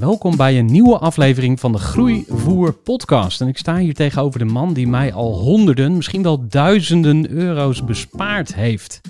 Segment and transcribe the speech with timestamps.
[0.00, 3.40] Welkom bij een nieuwe aflevering van de Groeivoer podcast.
[3.40, 7.84] En ik sta hier tegenover de man die mij al honderden, misschien wel duizenden euro's
[7.84, 9.00] bespaard heeft.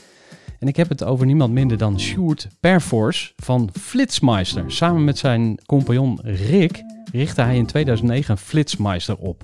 [0.59, 4.65] En ik heb het over niemand minder dan Sjoerd Perforce van Flitsmeister.
[4.67, 9.43] Samen met zijn compagnon Rick richtte hij in 2009 Flitsmeister op.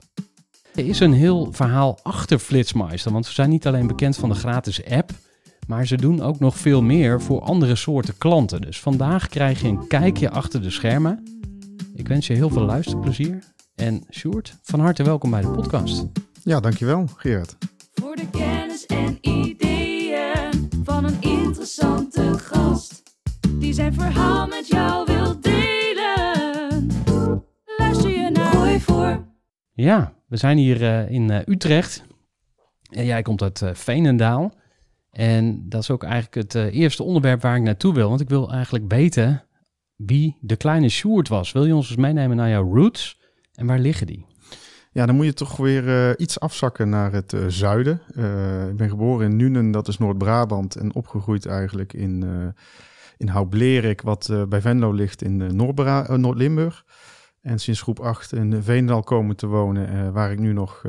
[0.74, 4.34] Er is een heel verhaal achter Flitsmeister, want ze zijn niet alleen bekend van de
[4.34, 5.10] gratis app,
[5.68, 8.60] maar ze doen ook nog veel meer voor andere soorten klanten.
[8.60, 11.24] Dus vandaag krijg je een kijkje achter de schermen.
[11.94, 13.38] Ik wens je heel veel luisterplezier.
[13.74, 16.04] En Sjoerd, van harte welkom bij de podcast.
[16.42, 17.56] Ja, dankjewel Gerard.
[17.94, 23.02] Voor de kennis en ideeën van een interessante gast.
[23.54, 26.86] Die zijn verhaal met jou wil delen.
[27.76, 29.24] Luister je naar Gooi voor.
[29.72, 32.04] Ja, we zijn hier eh, in eh, Utrecht.
[32.90, 34.52] En jij komt uit eh, Veenendaal.
[35.10, 38.08] En dat is ook eigenlijk het eh, eerste onderwerp waar ik naartoe wil.
[38.08, 39.44] Want ik wil eigenlijk weten
[39.96, 41.52] wie de kleine Sjoerd was.
[41.52, 43.20] Wil je ons eens meenemen naar jouw roots?
[43.54, 44.26] En waar liggen die?
[44.92, 48.00] Ja, dan moet je toch weer eh, iets afzakken naar het eh, zuiden.
[48.70, 50.76] Ik ben geboren in Nuenen, dat is Noord-Brabant.
[50.76, 52.24] En opgegroeid eigenlijk in,
[53.16, 55.56] in Houblerik, wat bij Venlo ligt in
[56.16, 56.84] Noord-Limburg.
[57.40, 60.84] En sinds groep 8 in Veendal komen te wonen, waar ik nu nog,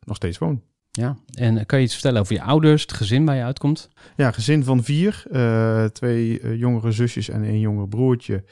[0.00, 0.62] nog steeds woon.
[0.96, 3.88] Ja, en kan je iets vertellen over je ouders, het gezin waar je uitkomt?
[4.16, 5.22] Ja, gezin van vier.
[5.30, 8.44] eh, twee eh, jongere zusjes en één jonger broertje.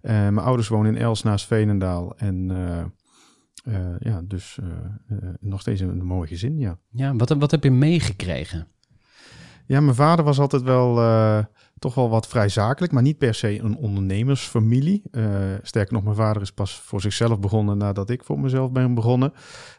[0.00, 2.16] Eh, mijn ouders wonen in Els naast Veenendaal.
[2.16, 2.78] En eh,
[3.74, 4.66] eh, ja, dus eh,
[5.18, 6.78] eh, nog steeds een, een mooi gezin, ja.
[6.90, 8.68] Ja, wat, wat heb je meegekregen?
[9.66, 11.44] Ja, mijn vader was altijd wel eh,
[11.78, 15.02] toch wel wat vrij zakelijk, maar niet per se een ondernemersfamilie.
[15.10, 15.24] Eh,
[15.62, 19.32] sterker nog, mijn vader is pas voor zichzelf begonnen nadat ik voor mezelf ben begonnen.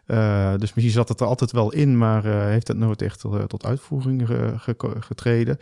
[0.05, 3.19] Eh, dus misschien zat het er altijd wel in, maar eh, heeft het nooit echt
[3.47, 5.57] tot uitvoering ge- ge- getreden.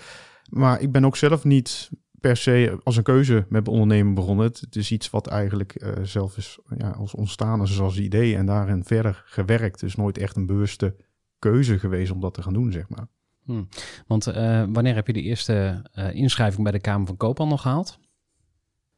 [0.50, 4.46] Maar ik ben ook zelf niet per se als een keuze met ondernemen begonnen.
[4.46, 8.84] Het, is iets wat eigenlijk zelf is ja, als ontstaan is als idee en daarin
[8.84, 9.80] verder gewerkt.
[9.80, 10.96] Dus nooit echt een bewuste
[11.40, 13.08] keuze geweest om dat te gaan doen, zeg maar.
[13.46, 13.64] Hm.
[14.08, 18.00] Want eh, wanneer heb je de eerste eh, inschrijving bij de Kamer van Koophandel gehaald?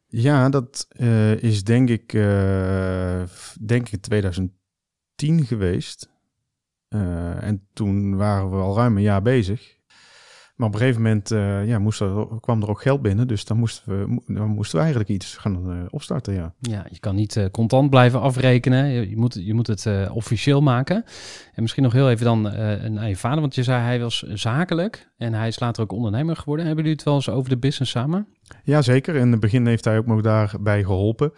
[0.06, 2.12] Ja, dat eh, is denk ik,
[3.60, 4.54] denk ik 2010
[5.44, 6.08] geweest.
[6.88, 9.77] En toen waren we al ruim een jaar bezig.
[10.58, 12.02] Maar op een gegeven moment eh, ja, moest
[12.40, 13.28] kwam er ook geld binnen.
[13.28, 16.52] Dus dan moesten we, dan moesten we eigenlijk iets gaan eh, opstarten, ja.
[16.60, 18.86] Ja, je kan niet eh, contant blijven afrekenen.
[18.86, 21.04] Je, je moet, je moet het officieel maken.
[21.54, 22.42] En misschien nog heel even dan
[22.92, 23.40] naar je vader.
[23.40, 25.10] Want je zei hij was zakelijk.
[25.16, 26.66] En hij is later ook ondernemer geworden.
[26.66, 28.26] Hebben jullie het wel eens over de business samen?
[28.62, 29.14] Ja, zeker.
[29.14, 31.32] In het begin heeft hij ook nog daarbij geholpen.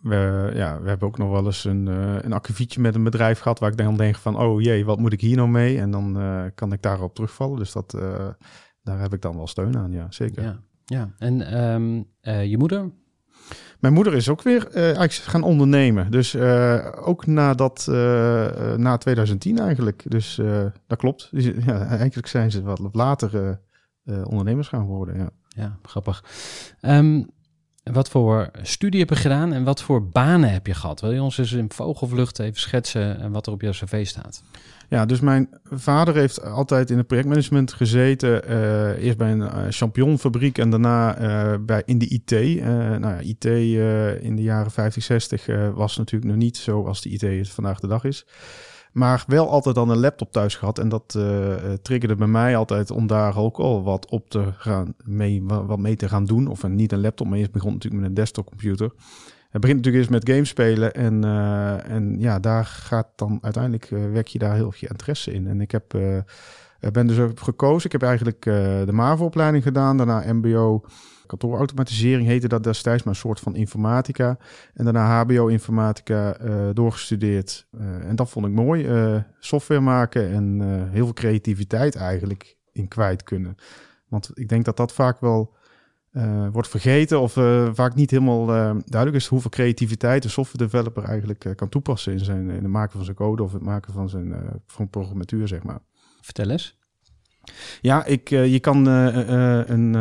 [0.00, 3.38] We, ja, we hebben ook nog wel eens een, eh een akkefietje met een bedrijf
[3.38, 3.58] gehad...
[3.58, 5.78] waar ik dan denk van, oh jee, wat moet ik hier nou mee?
[5.78, 7.58] En dan eh, kan ik daarop terugvallen.
[7.58, 8.28] Dus dat, eh,
[8.82, 10.42] daar heb ik dan wel steun aan, ja, zeker.
[10.42, 10.62] Ja.
[10.84, 11.12] ja.
[11.18, 12.90] En ehm, eh, je moeder?
[13.80, 16.10] Mijn moeder is ook weer eigenlijk gaan ondernemen.
[16.10, 16.36] Dus
[16.96, 17.86] ook nadat,
[18.76, 20.04] na 2010 eigenlijk.
[20.08, 20.40] Dus
[20.86, 21.28] dat klopt.
[21.30, 23.60] Dus, ja, eigenlijk zijn ze wat later
[24.04, 25.30] ondernemers gaan worden, ja.
[25.56, 26.24] Ja, grappig.
[26.80, 27.22] Ehm,
[27.82, 31.00] wat voor studie heb je gedaan en wat voor banen heb je gehad?
[31.00, 34.42] Wil je ons eens in vogelvlucht even schetsen en wat er op jouw cv staat?
[34.88, 38.44] Ja, dus mijn vader heeft altijd in het projectmanagement gezeten.
[38.48, 42.32] eh, eerst bij een eh, champignonfabriek en daarna eh, bij, in de IT.
[42.32, 46.56] Eh, nou ja, IT eh, in de jaren 50, 60 eh, was natuurlijk nog niet
[46.56, 48.26] zo als de IT het vandaag de dag is.
[48.92, 50.78] Maar wel altijd dan een laptop thuis gehad.
[50.78, 54.94] En dat uh, triggerde bij mij altijd om daar ook al wat op te gaan
[55.04, 56.46] mee, wat mee te gaan doen.
[56.46, 58.90] Of een, niet een laptop, maar eerst begon natuurlijk met een desktopcomputer.
[59.50, 60.94] Het begint natuurlijk eens met games spelen.
[60.94, 65.46] En, uh, en ja, daar gaat dan uiteindelijk wek je daar heel veel interesse in.
[65.46, 65.84] En ik heb,
[66.92, 67.86] ben dus gekozen.
[67.86, 70.84] Ik heb eigenlijk de MAVO-opleiding gedaan, daarna MBO
[71.38, 74.38] kantoorautomatisering heette dat destijds, maar een soort van informatica.
[74.74, 77.66] En daarna HBO-informatica eh, doorgestudeerd.
[77.70, 78.86] Uh, en dat vond ik mooi.
[78.86, 83.54] Uh, software maken en heel veel creativiteit eigenlijk in kwijt kunnen.
[84.08, 85.54] Want ik denk dat dat vaak wel
[86.52, 87.32] wordt vergeten of
[87.72, 88.46] vaak niet helemaal
[88.84, 92.92] duidelijk is hoeveel creativiteit een software developer eigenlijk kan toepassen in, zijn, in het maken
[92.92, 94.34] van zijn code of het maken van zijn
[94.66, 95.80] van programmatuur, zeg maar.
[96.20, 96.81] Vertel eens.
[97.80, 99.94] Ja, ik, uh, je kan uh, uh, een,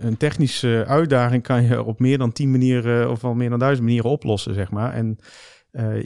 [0.00, 3.86] een technische uitdaging kan je op meer dan tien manieren of al meer dan duizend
[3.86, 4.92] manieren oplossen, zeg maar.
[4.92, 5.18] En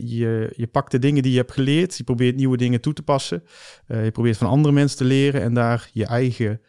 [0.01, 3.03] je, je pakt de dingen die je hebt geleerd, je probeert nieuwe dingen toe te
[3.03, 3.43] passen.
[3.87, 6.61] je probeert van andere mensen te leren en daar je eigen,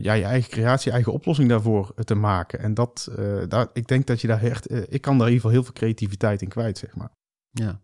[0.00, 2.58] ja, je eigen creatie, je eigen oplossing daarvoor te maken.
[2.58, 3.08] En dat,
[3.48, 5.72] daar, ik denk dat je daar echt, ik kan daar in ieder geval heel veel
[5.72, 7.10] creativiteit in kwijt, zeg maar.
[7.50, 7.80] Ja.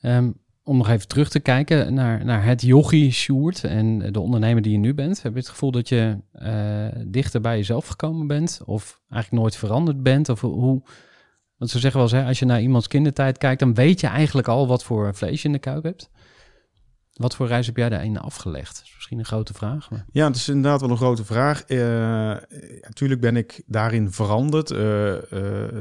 [0.00, 4.62] Um, om nog even terug te kijken naar, naar het yogi Sjoerd en de ondernemer
[4.62, 5.22] die je nu bent.
[5.22, 8.60] Heb je het gevoel dat je uh, dichter bij jezelf gekomen bent?
[8.64, 10.28] Of eigenlijk nooit veranderd bent?
[10.28, 10.82] Of hoe...
[11.56, 14.06] Want ze zeggen wel eens, hè, als je naar iemands kindertijd kijkt, dan weet je
[14.06, 16.10] eigenlijk al wat voor vlees je in de kuip hebt.
[17.12, 18.82] Wat voor reis heb jij daarin afgelegd?
[19.18, 19.88] Een grote vraag.
[20.10, 21.64] Ja, het is inderdaad wel een grote vraag.
[21.68, 21.78] Uh,
[22.80, 24.70] natuurlijk ben ik daarin veranderd.
[24.70, 25.14] Uh,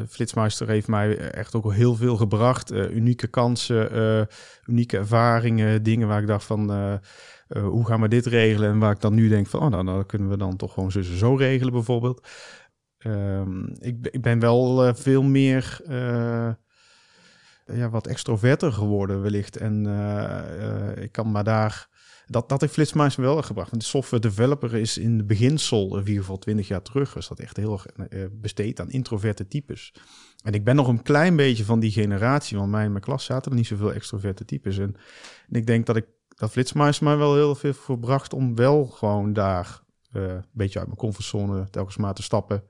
[0.10, 2.72] Flitsmeister heeft mij echt ook al heel veel gebracht.
[2.72, 4.28] unieke kansen,
[4.66, 6.72] unieke ervaringen, dingen waar ik dacht van...
[7.48, 8.70] hoe gaan we dit regelen?
[8.70, 10.92] En waar ik dan nu denk van, oh, nou, dan kunnen we dan toch gewoon
[10.92, 12.28] zo, zo regelen bijvoorbeeld.
[12.98, 15.82] Ehm, ik, ik, ben wel veel meer
[17.66, 19.58] ja, wat extroverter geworden wellicht.
[19.58, 19.86] En
[20.96, 21.90] ik kan maar daar...
[22.28, 23.70] Dat, dat heeft Flitsmeister wel gebracht.
[23.70, 27.28] Want de software developer is in de beginsel, in ieder geval 20 jaar terug, was
[27.28, 29.94] dat echt heel erg uh, besteed aan introverte types.
[30.44, 33.26] En ik ben nog een klein beetje van die generatie, want mij in mijn klas
[33.26, 34.78] zaten er niet zoveel extroverte types.
[34.78, 34.96] En,
[35.50, 39.34] en ik denk dat ik dat Flitsmeister mij wel heel veel verbracht om wel gewoon
[39.34, 39.82] daar
[40.12, 42.64] een beetje uit mijn comfortzone telkens maar te stappen.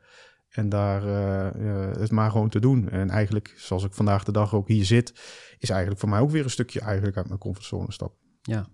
[0.52, 2.90] En daar uh, het maar gewoon te doen.
[2.90, 5.14] En eigenlijk, zoals ik vandaag de dag ook hier zit,
[5.60, 8.14] is eigenlijk voor mij ook weer een stukje eigenlijk uit mijn comfortzone stap.
[8.42, 8.68] Ja.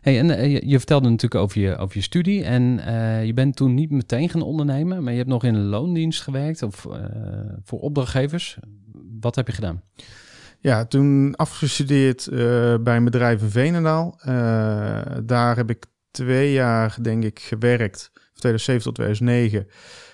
[0.00, 2.44] Hey, en uh, je, vertelde natuurlijk over je, over je studie.
[2.44, 5.66] En uh, je bent toen niet meteen gaan ondernemen, maar je hebt nog in een
[5.66, 6.86] loondienst gewerkt of
[7.64, 8.58] voor opdrachtgevers.
[9.20, 9.82] Wat heb je gedaan?
[10.60, 12.28] Ja, toen afgestudeerd
[12.82, 14.18] bij een bedrijf in Venendaal.
[15.24, 18.10] daar heb ik twee jaar, denk ik, gewerkt.
[18.12, 19.66] Van 2007 tot 2009.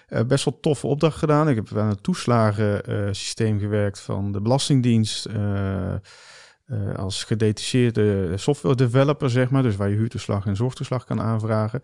[0.09, 1.49] Uh, best wel toffe opdracht gedaan.
[1.49, 5.29] Ik heb aan het toeslagensysteem uh, gewerkt van de Belastingdienst.
[6.97, 9.63] Als gedetacheerde software developer, zeg maar.
[9.63, 11.81] Dus waar je huurtoeslag en zorgtoeslag kan aanvragen.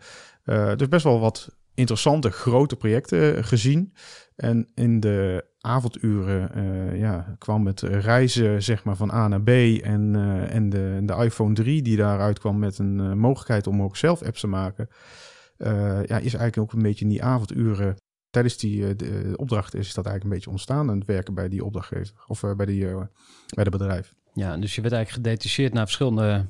[0.75, 3.93] dus best wel wat interessante, grote projecten gezien.
[4.35, 6.49] En in de avonduren
[6.97, 9.49] ja, kwam het reizen zeg maar, van A naar B.
[9.49, 10.15] En,
[10.49, 14.39] en de, de iPhone 3 die daaruit kwam met een mogelijkheid om ook zelf apps
[14.39, 14.87] te maken.
[15.57, 17.95] ja, is eigenlijk ook een beetje in die avonduren
[18.35, 20.89] tijdens die eh, de, opdracht is dat eigenlijk een beetje ontstaan.
[20.89, 22.85] En het werken bij die opdrachtgever of bij, die,
[23.55, 24.15] bij de bedrijf.
[24.35, 26.45] Ja, dus je werd eigenlijk gedetacheerd naar verschillende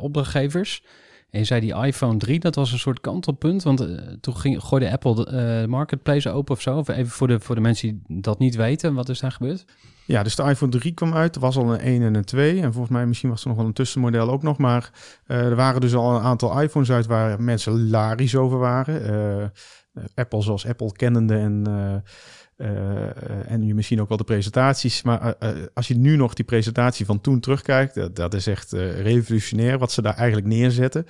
[0.00, 0.82] opdrachtgevers.
[1.30, 3.62] En je zei die iPhone 3, dat was een soort kantelpunt.
[3.62, 3.88] Want
[4.20, 6.82] toen ging, gooide Apple de marketplace open of zo.
[6.86, 9.64] Even voor de, voor de mensen die dat niet weten, wat is daar gebeurd?
[10.04, 11.34] Ja, dus de iPhone 3 kwam uit.
[11.34, 12.60] Er was al een 1 en een 2.
[12.60, 14.58] En volgens mij misschien was er nog wel een tussenmodel ook nog.
[14.58, 14.90] Maar
[15.26, 19.04] er waren dus al een aantal iPhones uit waar mensen larisch over waren.
[19.04, 21.64] Eh, Apple zoals Apple kennende en,
[23.46, 25.02] en je misschien ook wel de presentaties.
[25.02, 25.36] Maar
[25.74, 30.02] als je nu nog die presentatie van toen terugkijkt, dat, is echt revolutionair wat ze
[30.02, 31.06] daar eigenlijk neerzetten.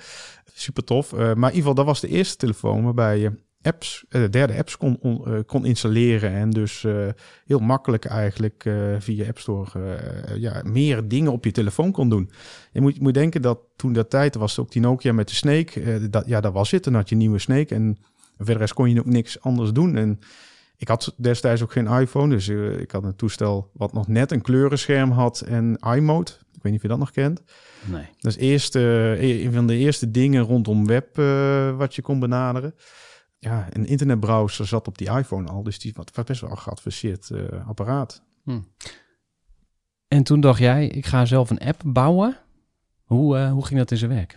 [0.53, 1.11] Super tof.
[1.11, 4.77] maar in ieder geval, dat was de eerste telefoon waarbij je apps, de derde apps
[4.77, 6.31] kon, on, kon installeren.
[6.31, 6.85] En dus
[7.45, 9.99] heel makkelijk eigenlijk via App Store
[10.35, 12.31] ja, meer dingen op je telefoon kon doen.
[12.71, 16.09] Je moet, moet denken dat toen dat tijd was ook die Nokia met de Snake.
[16.09, 16.83] dat, ja, dat was het.
[16.83, 17.97] Dan had je nieuwe Snake en
[18.37, 19.95] verder kon je ook niks anders doen.
[19.95, 20.19] En
[20.79, 24.31] ik had destijds ook geen iPhone, dus uh, ik had een toestel wat nog net
[24.31, 26.31] een kleurenscherm had en iMode.
[26.31, 27.41] Ik weet niet of je dat nog kent.
[27.85, 28.05] Nee.
[28.17, 32.19] Dat is eerst, uh, een van de eerste dingen rondom web uh, wat je kon
[32.19, 32.75] benaderen.
[33.39, 38.23] Ja, een internetbrowser zat op die iPhone al, dus die was best wel een apparaat.
[38.43, 38.59] Hm.
[40.07, 42.37] En toen dacht jij, ik ga zelf een app bouwen.
[43.03, 44.35] Hoe, hoe ging dat in zijn werk?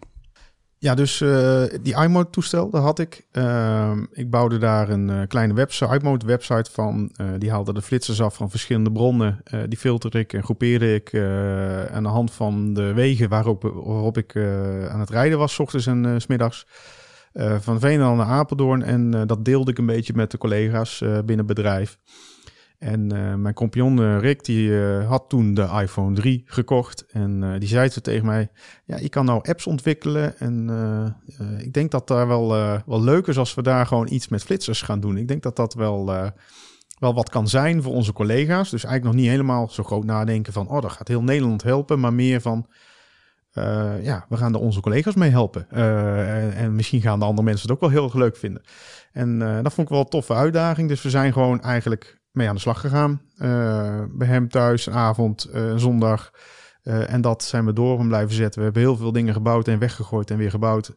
[0.83, 3.27] Ja, dus uh, die iMode toestel, dat had ik.
[3.33, 7.13] Uh, ik bouwde daar een uh, kleine website, iMode website van.
[7.21, 9.43] Uh, die haalde de flitsers af van verschillende bronnen.
[9.69, 11.15] die filterde ik en groepeerde ik
[11.93, 14.37] aan de hand van de wegen waarop, waarop ik
[14.89, 16.67] aan het rijden was, s ochtends en s smiddags.
[17.59, 18.83] van Veenendaal naar Apeldoorn.
[18.83, 21.99] En dat deelde ik een beetje met de collega's binnen het bedrijf.
[22.83, 27.05] En uh, mijn compagnon uh, Rick, die uh, had toen de iPhone 3 gekocht.
[27.11, 28.49] En die zei toen tegen mij,
[28.85, 30.39] ja, je kan nou apps ontwikkelen.
[30.39, 30.71] En
[31.59, 32.49] ik denk dat daar wel,
[32.87, 35.17] wel leuk is als we daar gewoon iets met flitsers gaan doen.
[35.17, 36.07] Ik denk dat dat wel,
[36.99, 38.71] wel wat kan zijn voor onze collega's.
[38.71, 42.01] Dus eigenlijk nog niet helemaal zo groot nadenken van, oh, dat gaat heel Nederland helpen.
[42.01, 42.67] Maar meer van,
[44.03, 45.71] ja, we gaan er onze collega's mee helpen.
[45.71, 48.63] En, en, misschien gaan de andere mensen het ook wel heel erg leuk vinden.
[49.13, 50.89] En dat vond ik wel een toffe uitdaging.
[50.89, 53.23] Dus we zijn gewoon eigenlijk mee aan de slag gegaan.
[53.39, 56.31] Uh, bij hem thuis, avond, een zondag.
[56.85, 58.59] Uh, en dat zijn we door om blijven zetten.
[58.59, 60.93] We hebben heel veel dingen gebouwd en weggegooid en weer gebouwd.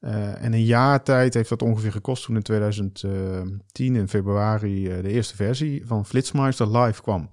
[0.00, 5.36] en een jaar tijd heeft dat ongeveer gekost toen in 2010 in februari de eerste
[5.36, 7.30] versie van Flitsmeister live kwam.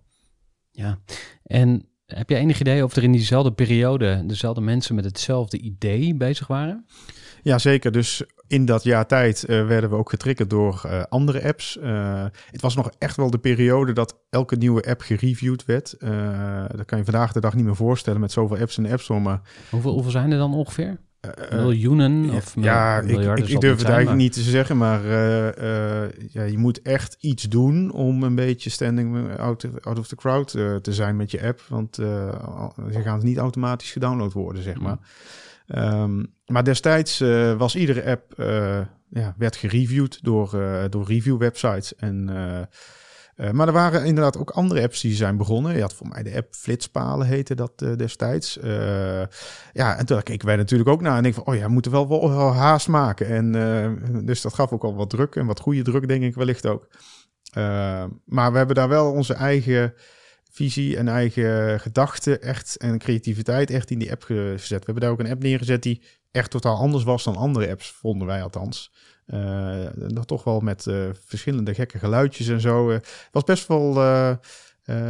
[0.72, 1.00] Ja,
[1.44, 6.16] en heb je enig idee of er in diezelfde periode dezelfde mensen met hetzelfde idee
[6.16, 6.86] bezig waren?
[7.46, 7.92] Ja, zeker.
[7.92, 11.78] Dus in dat jaar tijd uh, werden we ook getriggerd door uh, andere apps.
[11.84, 15.96] Uh, het was nog echt wel de periode dat elke nieuwe app gereviewd werd.
[16.76, 19.02] dat kan je vandaag de dag niet meer voorstellen met zoveel apps in de App
[19.02, 19.20] Store.
[19.20, 19.42] Maar...
[19.70, 20.98] Hoeveel, hoeveel zijn er dan ongeveer?
[21.52, 24.16] Miljoenen of ja, ik, ik, ik durf het eigenlijk maar...
[24.16, 25.08] niet te zeggen, maar
[26.30, 30.52] ja, je moet echt iets doen om een beetje standing out, out of the crowd
[30.82, 31.62] te zijn met je app.
[31.68, 34.98] Want ze gaan niet automatisch gedownload worden, zeg maar.
[35.68, 38.80] Um, maar destijds uh, was iedere app uh,
[39.10, 41.96] ja, werd gereviewd door, uh, door review websites.
[41.96, 42.26] En,
[43.52, 45.76] maar er waren inderdaad ook andere apps die zijn begonnen.
[45.76, 48.60] Je had voor mij de app Flitspalen heette dat destijds.
[49.74, 51.92] ja, en toen keken wij natuurlijk ook naar en ik van, oh ja, we moeten
[51.92, 53.28] wel, wel, haast maken.
[53.28, 53.52] En
[54.26, 56.88] dus dat gaf ook al wat druk en wat goede druk, denk ik wellicht ook.
[58.26, 59.94] maar we hebben daar wel onze eigen
[60.56, 64.70] visie en eigen gedachten echt en creativiteit echt in die app gezet.
[64.70, 67.92] We hebben daar ook een app neergezet die echt totaal anders was dan andere apps,
[67.92, 68.92] vonden wij althans.
[69.28, 72.90] Uh, nog toch wel met uh, verschillende gekke geluidjes en zo.
[72.90, 73.94] Uh, het was best wel,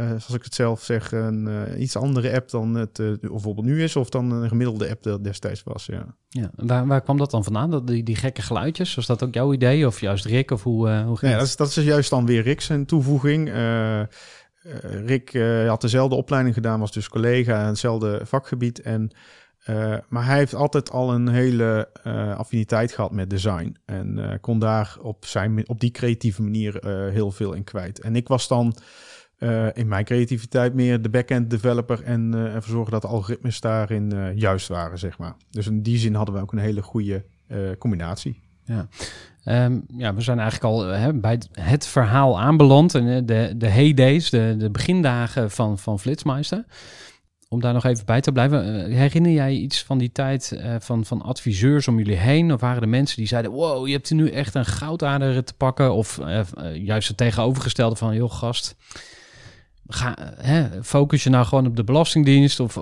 [0.06, 4.08] zoals ik het zelf zeg, een iets andere app dan het bijvoorbeeld nu is, of
[4.08, 5.86] dan een gemiddelde app dat destijds was.
[5.86, 6.14] Ja.
[6.28, 7.70] Ja, waar, waar kwam dat dan vandaan?
[7.70, 8.94] Dat, die, die gekke geluidjes?
[8.94, 10.50] Was dat ook jouw idee of juist Rick?
[10.50, 13.50] Of hoe, hoe ging nee, dat, is, dat is juist dan weer Rick zijn toevoeging.
[15.06, 19.10] Rick had dezelfde opleiding gedaan, was dus collega, hetzelfde vakgebied en
[19.68, 23.76] uh, maar hij heeft altijd al een hele uh, affiniteit gehad met design.
[23.84, 28.00] En uh, kon daar op, zijn, op die creatieve manier heel veel in kwijt.
[28.00, 28.76] En ik was dan
[29.72, 34.68] in mijn creativiteit meer de back-end developer en ervoor zorgen dat de algoritmes daarin juist
[34.68, 35.36] waren, zeg maar.
[35.50, 37.24] Dus in die zin hadden we ook een hele goede
[37.78, 38.42] combinatie.
[38.64, 38.88] Ja.
[39.48, 42.94] Um, ja, we zijn eigenlijk al hè, bij het verhaal aanbeland.
[42.94, 46.64] En de, de heydays, de, de begindagen van, van Flitsmeister
[47.48, 48.84] om daar nog even bij te blijven.
[48.84, 52.52] Eh, herinner jij iets van die tijd van, van adviseurs om jullie heen?
[52.52, 55.54] Of waren er mensen die zeiden: Wow, je hebt er nu echt een goudader te
[55.54, 55.94] pakken?
[55.94, 56.20] Of
[56.74, 58.76] juist het tegenovergestelde van: Joh, gast,
[59.88, 60.16] ga,
[60.82, 62.76] focus je nou gewoon op de Belastingdienst of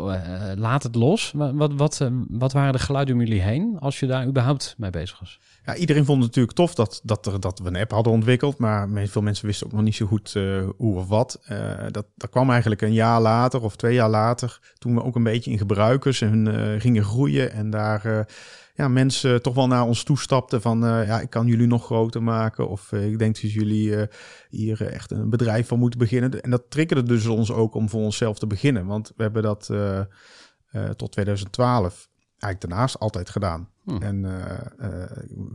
[0.55, 1.33] laat het los?
[1.35, 5.19] Wat, wat, wat waren de geluiden om jullie heen als je daar überhaupt mee bezig
[5.21, 5.39] was?
[5.65, 8.59] Ja, iedereen vond het natuurlijk tof dat, dat, dat we een app hadden ontwikkeld.
[8.59, 11.41] Maar veel mensen wisten ook nog niet zo goed uh, hoe of wat.
[11.51, 14.75] Uh, dat, dat kwam eigenlijk een jaar later of twee jaar later.
[14.79, 17.53] Toen we ook een beetje in gebruikers en uh, gingen groeien.
[17.53, 18.27] En daar
[18.75, 20.81] ja, mensen toch wel naar ons toestapten van...
[20.81, 22.69] ja, ik kan jullie nog groter maken.
[22.69, 24.09] Of ik denk dat jullie
[24.49, 26.41] hier echt een bedrijf van moeten beginnen.
[26.41, 28.87] En dat triggerde dus ons ook om voor onszelf te beginnen.
[28.87, 29.71] Want we hebben dat
[30.97, 33.74] tot 2012 eigenlijk daarnaast altijd gedaan.
[33.85, 34.03] Hm.
[34.03, 34.89] En uh, uh,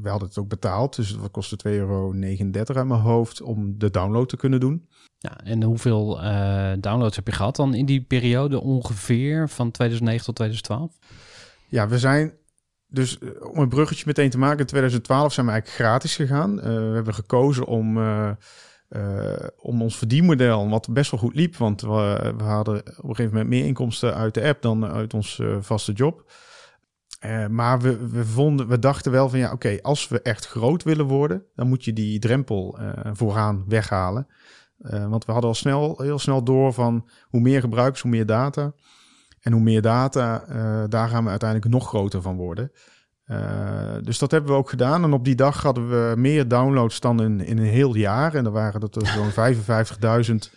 [0.01, 3.89] we hadden het ook betaald, dus het kostte 2,39 euro uit mijn hoofd om de
[3.89, 4.87] download te kunnen doen.
[5.17, 10.25] Ja, en hoeveel uh, downloads heb je gehad dan in die periode ongeveer van 2009
[10.25, 10.97] tot 2012?
[11.67, 12.33] Ja, we zijn
[12.87, 16.55] dus om een bruggetje meteen te maken, in 2012 zijn we eigenlijk gratis gegaan.
[16.55, 17.97] we hebben gekozen om,
[19.57, 23.31] om ons verdienmodel, wat best wel goed liep, want we, we hadden op een gegeven
[23.31, 26.31] moment meer inkomsten uit de app dan uit ons vaste job.
[27.25, 30.83] Uh, maar we, we, vonden, we dachten wel van ja, oké, als we echt groot
[30.83, 34.27] willen worden, dan moet je die drempel uh, vooraan weghalen.
[34.79, 38.25] Uh, want we hadden al snel, heel snel door van hoe meer gebruikers, hoe meer
[38.25, 38.73] data.
[39.39, 40.45] En hoe meer data,
[40.87, 42.71] daar gaan we uiteindelijk nog groter van worden.
[44.03, 45.03] dus dat hebben we ook gedaan.
[45.03, 48.35] En op die dag hadden we meer downloads dan in, in een heel jaar.
[48.35, 49.31] En er waren er zo'n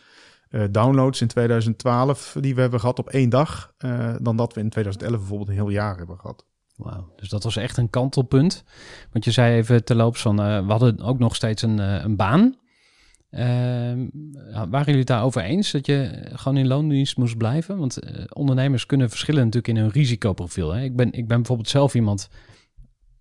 [0.52, 3.75] 55.000 downloads in 2012 die we hebben gehad op één dag.
[4.21, 6.47] dan dat we in 2011 bijvoorbeeld een heel jaar hebben gehad.
[7.17, 8.65] Dus dat was echt een kantelpunt.
[9.12, 12.17] Want je zei even terloops van, eh, we hadden ook nog steeds een, eh, een
[12.17, 12.57] baan.
[13.31, 17.79] Ja, waren jullie het daarover eens dat je gewoon in loondienst moest blijven?
[17.79, 20.73] Want eh, ondernemers kunnen verschillen natuurlijk in hun risicoprofiel.
[20.73, 20.83] Hè?
[20.83, 22.29] Ik, ben, ik ben bijvoorbeeld zelf iemand,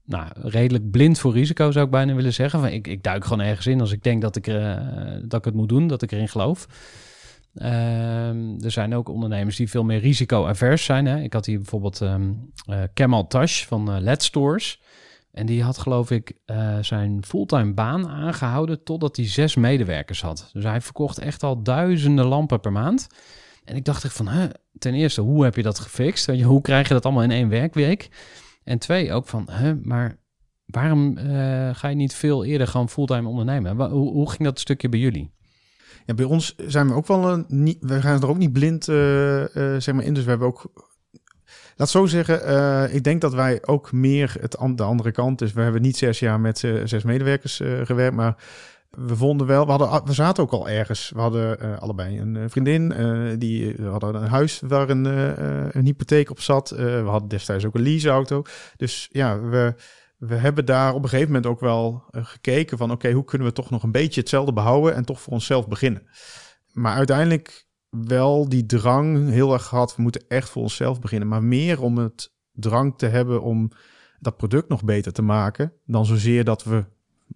[0.05, 2.59] nou, redelijk blind voor risico zou ik bijna willen zeggen.
[2.59, 4.45] Van, ik, ik duik gewoon ergens in als ik denk dat ik,
[5.23, 6.67] dat ik het moet doen, dat ik erin geloof.
[7.53, 11.05] Ehm, er zijn ook ondernemers die veel meer risico-avers zijn.
[11.05, 11.21] Hè?
[11.21, 12.51] Ik had hier bijvoorbeeld um,
[12.93, 14.81] Kemal Tash van uh, Stores.
[15.31, 20.49] En die had geloof ik uh, zijn fulltime baan aangehouden totdat hij zes medewerkers had.
[20.53, 23.07] Dus hij verkocht echt al duizenden lampen per maand.
[23.65, 26.41] En ik dacht echt van, ten eerste, hoe heb je dat gefixt?
[26.41, 28.09] Hoe krijg je dat allemaal in één werkweek?
[28.63, 29.49] En twee, ook van,
[29.83, 30.17] maar
[30.65, 31.17] waarom
[31.73, 33.89] ga je niet veel eerder gewoon fulltime ondernemen?
[33.89, 35.31] Hoe, hoe ging dat stukje bij jullie?
[36.05, 38.87] Ja, bij ons zijn we ook wel een, niet, we gaan er ook niet blind
[38.87, 38.95] uh,
[39.77, 40.13] zeg maar in.
[40.13, 40.89] Dus we hebben ook
[41.75, 45.39] Laat zo zeggen, ik denk dat wij ook meer het de andere kant.
[45.39, 48.35] Dus we hebben niet zes jaar met zes medewerkers gewerkt, maar
[48.89, 51.11] we vonden wel, we, hadden, we zaten ook al ergens.
[51.15, 52.93] We hadden allebei een vriendin,
[53.39, 55.05] die, hadden een huis waar een,
[55.77, 56.69] een hypotheek op zat.
[56.69, 58.43] we hadden destijds ook een leaseauto.
[58.77, 59.75] Dus ja, we,
[60.21, 62.91] we hebben daar op een gegeven moment ook wel gekeken van...
[62.91, 66.07] oké, hoe kunnen we toch nog een beetje hetzelfde behouden en toch voor onszelf beginnen.
[66.71, 69.95] Maar uiteindelijk wel die drang heel erg gehad.
[69.95, 71.27] We moeten echt voor onszelf beginnen.
[71.27, 73.71] Maar meer om het drang te hebben om
[74.19, 75.73] dat product nog beter te maken.
[75.85, 76.85] Dan zozeer dat we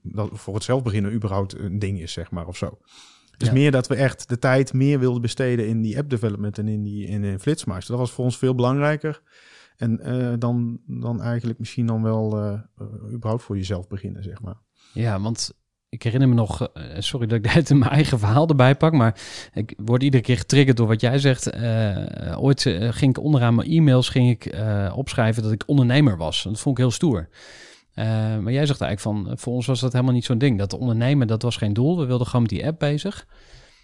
[0.01, 2.77] dat voor het zelf beginnen überhaupt een ding is, zeg maar, of zo.
[3.37, 3.53] Dus ja.
[3.53, 6.83] meer dat we echt de tijd meer wilden besteden in die app development en in
[6.83, 7.91] die in, in Flitsmeister.
[7.91, 9.21] Dat was voor ons veel belangrijker.
[9.77, 14.41] En uh, dan, dan eigenlijk misschien dan wel uh, uh, überhaupt voor jezelf beginnen, zeg
[14.41, 14.55] maar.
[14.93, 15.53] Ja, want
[15.89, 19.21] ik herinner me nog, sorry dat ik het in mijn eigen verhaal erbij pak, maar
[19.53, 21.55] ik word iedere keer getriggerd door wat jij zegt.
[21.55, 24.55] Uh, ooit ging ik onderaan mijn e-mails ging ik
[24.93, 26.43] opschrijven dat ik ondernemer was.
[26.43, 27.29] Dat vond ik heel stoer.
[27.95, 30.57] maar jij zegt eigenlijk van, voor ons was dat helemaal niet zo'n ding.
[30.57, 31.97] Dat ondernemen, dat was geen doel.
[31.97, 33.25] We wilden gewoon met die app bezig.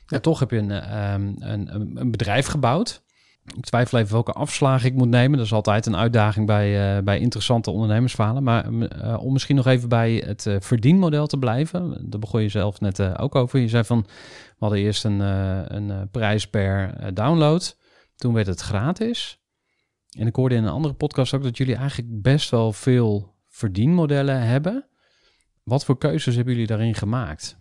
[0.05, 0.15] Ja.
[0.15, 3.03] En toch heb je een, um, een, een bedrijf gebouwd.
[3.45, 5.37] Ik twijfel even welke afslagen ik moet nemen.
[5.37, 8.43] Dat is altijd een uitdaging bij, uh, bij interessante ondernemersverhalen.
[8.43, 12.09] Maar uh, om misschien nog even bij het uh, verdienmodel te blijven.
[12.09, 13.59] Daar begon je zelf net ook over.
[13.59, 15.19] Je zei van, we hadden eerst een,
[15.75, 17.77] een prijs per download.
[18.15, 19.41] Toen werd het gratis.
[20.17, 24.41] En ik hoorde in een andere podcast ook dat jullie eigenlijk best wel veel verdienmodellen
[24.41, 24.85] hebben.
[25.63, 27.57] Wat voor keuzes hebben jullie daarin gemaakt?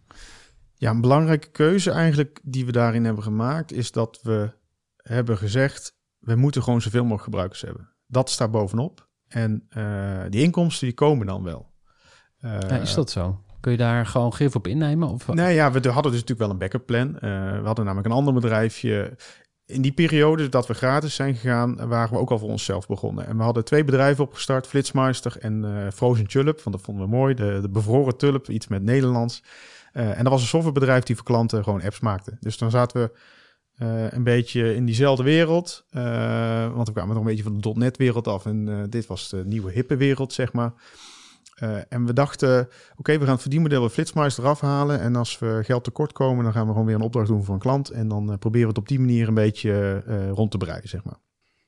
[0.75, 3.73] Ja, een belangrijke keuze eigenlijk die we daarin hebben gemaakt...
[3.73, 4.59] is dat we
[5.14, 7.94] hebben gezegd, we moeten gewoon zoveel mogelijk gebruikers hebben.
[8.07, 9.09] Dat staat bovenop.
[9.29, 11.70] En uh, die inkomsten die komen dan wel.
[12.40, 13.44] Uh, ja, is dat zo?
[13.61, 15.09] Kun je daar gewoon gif op innemen?
[15.09, 15.27] Of?
[15.27, 17.09] Nee, ja, we hadden dus natuurlijk wel een backup plan.
[17.09, 17.20] Uh,
[17.61, 19.16] we hadden namelijk een ander bedrijfje.
[19.66, 23.27] In die periode dat we gratis zijn gegaan, waren we ook al voor onszelf begonnen.
[23.27, 26.61] En we hadden twee bedrijven opgestart, Flitsmeister en Frozen Tulip.
[26.62, 29.42] Want dat vonden we mooi, de, de bevroren tulp, iets met Nederlands.
[29.92, 32.37] en dat was een softwarebedrijf die voor klanten gewoon apps maakte.
[32.40, 33.18] Dus dan zaten we
[33.83, 35.85] uh, een beetje in diezelfde wereld.
[35.93, 38.47] Uh, want we kwamen nog een beetje van de .NET-wereld af.
[38.47, 40.73] En uh, dit was de nieuwe hippe wereld, zeg maar.
[41.88, 45.01] en we dachten, oké, okay, we gaan het verdienmodel bij Flitsmeister afhalen.
[45.01, 47.55] En als we geld tekort komen, dan gaan we gewoon weer een opdracht doen voor
[47.55, 47.90] een klant.
[47.90, 49.99] En dan proberen we het op die manier een beetje
[50.31, 51.19] rond te breien, zeg maar.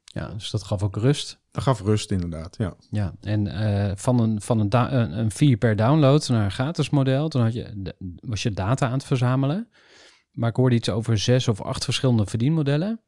[0.05, 1.39] Ja, dus dat gaf ook rust.
[1.51, 2.75] Dat gaf rust, inderdaad, ja.
[2.91, 7.29] Ja, en van, een, van een, een, een fee per download naar een gratis model,
[7.29, 9.69] toen had je, was je data aan het verzamelen.
[10.33, 13.01] Maar ik hoorde iets over zes of acht verschillende verdienmodellen.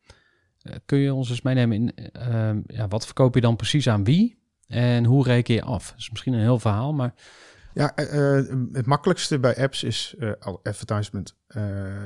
[0.62, 4.04] Uh, kun je ons eens meenemen in uh, ja, wat verkoop je dan precies aan
[4.04, 5.88] wie en hoe reken je af?
[5.90, 7.14] Dat is misschien een heel verhaal, maar.
[7.74, 10.16] Ja, uh, het makkelijkste bij apps is
[10.62, 11.36] advertisement.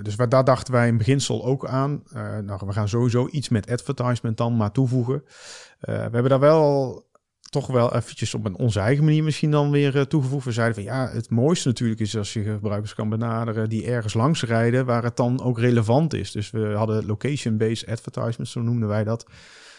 [0.03, 2.03] dus waar, daar dachten wij in beginsel ook aan.
[2.45, 5.23] nou, we gaan sowieso iets met advertisement dan maar toevoegen.
[5.79, 7.08] we hebben daar wel
[7.51, 10.45] toch wel eventjes op een onze eigen manier misschien dan weer uh, toegevoegd.
[10.45, 14.15] We zeiden van ja, het mooiste natuurlijk is als je gebruikers kan benaderen die ergens
[14.15, 16.33] langs rijden waar het dan ook relevant is.
[16.33, 19.27] Dus we hadden location-based advertisements, zo noemden wij dat.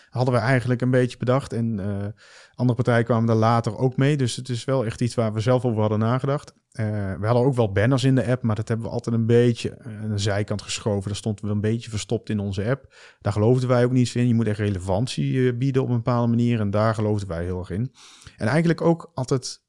[0.10, 2.06] Hadden we eigenlijk een beetje bedacht en uh,
[2.54, 4.18] andere partijen kwamen daar later ook mee.
[4.18, 6.54] Dus het is wel echt iets waar we zelf over hadden nagedacht.
[6.74, 6.86] Uh,
[7.20, 9.78] we hadden ook wel banners in de app, maar dat hebben we altijd een beetje
[9.84, 11.08] aan de zijkant geschoven.
[11.08, 12.94] Daar stond we een beetje verstopt in onze app.
[13.22, 14.28] Daar geloofden wij ook niet in.
[14.28, 16.60] Je moet echt relevantie bieden op een bepaalde manier.
[16.60, 17.92] En daar geloofden wij heel erg in.
[18.38, 19.62] En eigenlijk ook altijd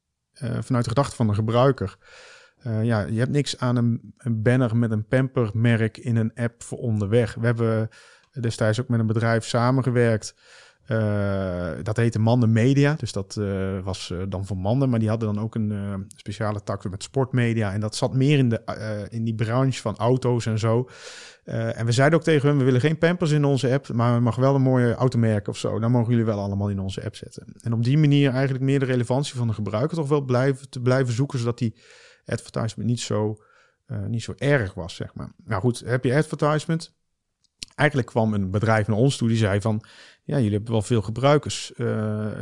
[0.61, 1.98] vanuit de gedachte van de gebruiker.
[2.62, 6.79] ja, je hebt niks aan een, een banner met een pampermerk in een app voor
[6.79, 7.35] onderweg.
[7.35, 7.88] We hebben
[8.40, 10.35] destijds ook met een bedrijf samengewerkt.
[10.90, 14.90] Eh, dat heette Manden Media, dus dat eh, was eh, dan voor Manden.
[14.90, 17.73] Maar die hadden dan ook een speciale tak met sportmedia.
[17.73, 20.88] En dat zat meer in, de, in die branche van auto's en zo.
[21.45, 24.21] En we zeiden ook tegen hun, we willen geen Pampers in onze app, maar we
[24.21, 25.79] mag wel een mooie automerk of zo.
[25.79, 27.45] Dan mogen jullie wel allemaal in onze app zetten.
[27.61, 30.81] En op die manier eigenlijk meer de relevantie van de gebruiker toch wel blijven, te
[30.81, 31.75] blijven zoeken, zodat die
[32.27, 33.37] advertisement niet zo,
[34.07, 35.33] niet zo erg was, zeg maar.
[35.45, 36.99] Nou goed, heb je advertisement?
[37.75, 39.85] Eigenlijk kwam een bedrijf naar ons toe die zei van,
[40.31, 41.73] ja, jullie hebben wel veel gebruikers.
[41.75, 41.87] Eh,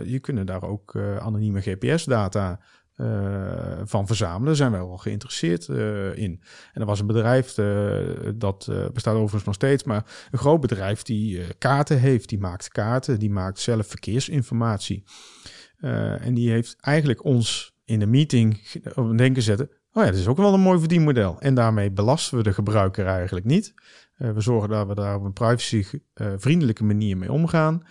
[0.05, 2.61] je kunnen daar ook eh, anonieme GPS-data
[2.95, 3.07] eh,
[3.85, 4.47] van verzamelen.
[4.47, 5.69] Daar zijn wij wel geïnteresseerd
[6.15, 6.43] in.
[6.73, 7.55] En er was een bedrijf,
[8.35, 12.29] dat bestaat overigens nog steeds, maar een groot bedrijf die kaarten heeft.
[12.29, 15.05] Die maakt kaarten, die maakt zelf verkeersinformatie.
[16.21, 18.61] En die heeft eigenlijk ons in de meeting
[18.95, 19.71] op denken zetten.
[19.93, 21.41] Oh ja, dat is ook wel een mooi verdienmodel.
[21.41, 23.75] En daarmee belasten we de gebruiker eigenlijk niet.
[24.19, 27.83] Eh, we zorgen dat we daar op een privacyvriendelijke manier mee omgaan.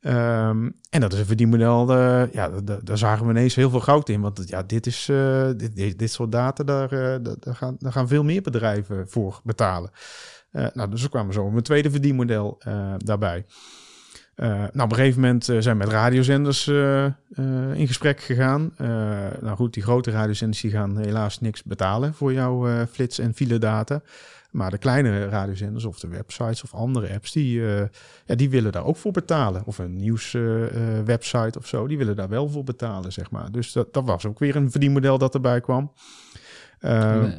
[0.00, 3.70] Ehm, en dat is een verdienmodel, eh, ja, da- da- daar zagen we ineens heel
[3.70, 4.20] veel goud in.
[4.20, 7.92] Want ja, dit, is, eh, dit, dit, soort data, daar, eh, da- daar, gaan, daar
[7.92, 9.90] gaan veel meer bedrijven voor betalen.
[10.50, 13.44] Eh, nou, dus we kwamen zo met een tweede verdienmodel eh, daarbij.
[14.34, 17.12] Eh, nou, op een gegeven moment eh, zijn we met radiozenders eh, eh,
[17.74, 18.72] in gesprek gegaan.
[18.76, 18.88] Eh,
[19.40, 23.34] nou goed, die grote radiozenders die gaan helaas niks betalen voor jouw eh, flits- en
[23.34, 24.02] filedata.
[24.52, 27.84] Maar de kleine radiozenders of de websites of andere apps, die, eh,
[28.26, 29.62] ja, die willen daar ook voor betalen.
[29.64, 33.50] Of een nieuwswebsite website of zo, die willen daar wel voor betalen, zeg maar.
[33.52, 35.92] Dus dat, dat was ook weer een verdienmodel dat erbij kwam.
[36.78, 37.32] Eh, Eh,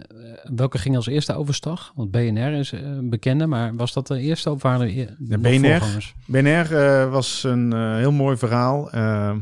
[0.55, 1.91] welke ging als eerste overstag?
[1.95, 5.09] Want BNR is eh, een bekende, maar was dat de eerste of waren er e-
[5.17, 6.13] nog BNR.
[6.27, 8.91] BNR eh, was een eh, heel mooi verhaal.
[8.91, 9.35] Eh,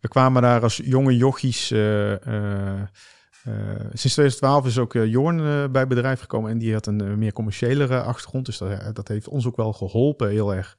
[0.00, 1.72] we kwamen daar als jonge jochies.
[3.46, 3.52] Eh,
[3.92, 7.18] sinds 2012 is ook eh, Jorn eh, bij het bedrijf gekomen en die had een
[7.18, 8.46] meer commerciëlere achtergrond.
[8.46, 8.58] Dus
[8.92, 10.76] dat, heeft ons ook wel geholpen heel erg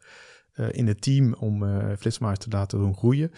[0.71, 3.31] in het team om eh Flitsmeister te laten doen groeien.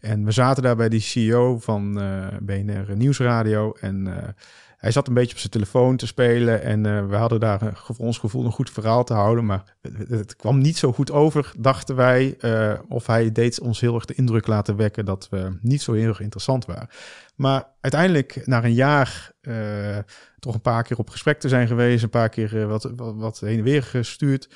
[0.00, 1.94] En we zaten daar bij die CEO van
[2.42, 4.08] BNR Nieuwsradio en
[4.76, 8.06] hij zat een beetje op zijn telefoon te spelen en eh, we hadden daar voor
[8.06, 9.74] ons gevoel een goed verhaal te houden, maar
[10.08, 12.36] het, kwam niet zo goed over, dachten wij.
[12.38, 15.92] eh, of hij deed ons heel erg de indruk laten wekken dat we niet zo
[15.92, 16.88] heel erg interessant waren.
[17.34, 19.98] Maar uiteindelijk, na een jaar, eh,
[20.38, 23.58] toch een paar keer op gesprek te zijn geweest, een paar keer wat, wat heen
[23.58, 24.48] en weer gestuurd.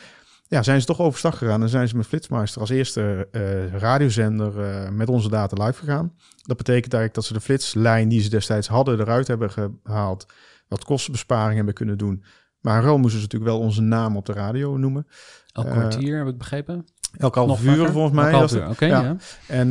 [0.51, 4.61] Ja, zijn ze toch overstag gegaan en zijn ze met Flitsmeister als eerste eh, radiozender
[4.61, 6.13] eh, met onze data live gegaan.
[6.43, 10.27] Dat betekent eigenlijk dat ze de flitslijn die ze destijds hadden eruit hebben gehaald,
[10.69, 12.25] wat kostenbesparing hebben kunnen doen.
[12.61, 15.07] Maar in moesten ze natuurlijk wel onze naam op de radio noemen.
[15.53, 16.85] Elk Eh, kwartier, heb ik begrepen.
[17.17, 18.25] Elk half uur volgens mij.
[18.25, 18.61] Elk half was het.
[18.63, 19.01] uur, Oké, Ja.
[19.03, 19.17] ja.
[19.47, 19.69] En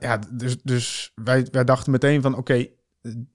[0.00, 2.66] ja, dus, dus wij, wij dachten meteen van oké,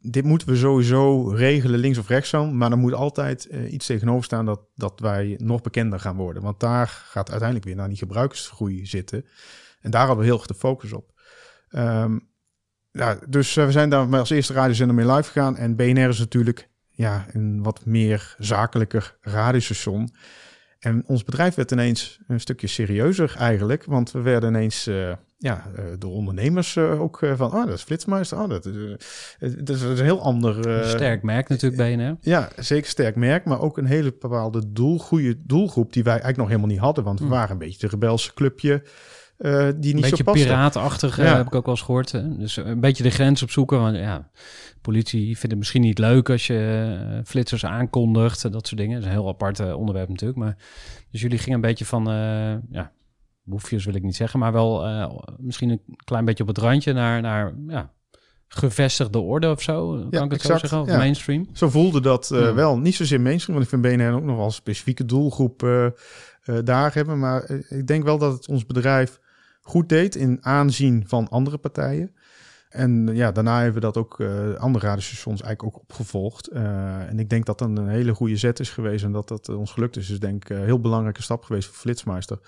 [0.02, 2.58] dit moeten we sowieso regelen links of rechtsom.
[2.58, 6.44] Maar er moet altijd eh, iets tegenover staan dat, dat wij nog bekender gaan worden.
[6.44, 9.26] Want daar gaat uiteindelijk weer naar die gebruikersgroei zitten.
[9.82, 11.14] En daar hadden we heel erg de focus op.
[11.70, 12.20] Ehm,
[12.92, 15.58] ja, dus eh, we zijn daar als eerste radiozender mee live gegaan.
[15.58, 20.10] En BNR is natuurlijk ja, een wat meer zakelijker radiostation.
[20.80, 23.86] En ons bedrijf werd ineens een stukje serieuzer eigenlijk.
[23.86, 27.54] Want we werden ineens eh, ja, eh, door ondernemers eh, ook eh, van...
[27.54, 28.40] Oh, dat is Flitsmeister.
[28.40, 30.86] Oh, dat, is, dat is een heel ander...
[30.88, 32.18] Sterk merk natuurlijk BNR.
[32.22, 33.46] Ja, zeker sterk merk.
[33.46, 35.94] Maar ook een hele bepaalde doel, goede doelgroep...
[35.94, 37.04] die wij eigenlijk nog helemaal niet hadden.
[37.04, 37.34] Want we Hmm.
[37.34, 38.84] waren een beetje de rebelse clubje...
[39.38, 40.46] eh, die niet beetje zo paste.
[40.48, 41.38] piratenachtig eh, Ja.
[41.38, 42.12] heb ik ook wel eens gehoord.
[42.12, 42.38] hè.
[42.38, 43.80] Dus een beetje de grens opzoeken.
[43.80, 44.30] Want ja,
[44.82, 48.44] politie vindt het misschien niet leuk als je flitsers aankondigt.
[48.44, 48.94] en Dat soort dingen.
[48.96, 50.40] Dat is een heel apart onderwerp natuurlijk.
[50.40, 50.56] Maar,
[51.12, 52.04] dus jullie gingen een beetje van,
[52.72, 52.92] ja,
[53.46, 54.40] boefjes wil ik niet zeggen.
[54.40, 57.92] Maar wel eh, misschien een klein beetje op het randje naar, naar ja,
[58.48, 59.92] gevestigde orde of zo.
[59.92, 60.82] Kan Ja, ik het exact, zo zeggen?
[60.82, 60.98] Of ja.
[60.98, 61.48] mainstream?
[61.54, 62.56] Zo voelde dat eh, Hmm.
[62.56, 62.78] wel.
[62.78, 65.88] Niet zozeer mainstream, want ik vind BNR ook nog wel een specifieke doelgroep eh,
[66.64, 67.20] daar hebben.
[67.20, 69.20] Maar ik denk wel dat het ons bedrijf
[69.62, 72.16] goed deed in aanzien van andere partijen.
[72.70, 76.48] En ja, daarna hebben we dat ook eh, andere radiostations eigenlijk ook opgevolgd.
[76.48, 79.72] En ik denk dat dat een hele goede zet is geweest en dat dat ons
[79.72, 80.08] gelukt is.
[80.08, 82.40] Dus denk ik een heel belangrijke stap geweest voor Flitsmeister.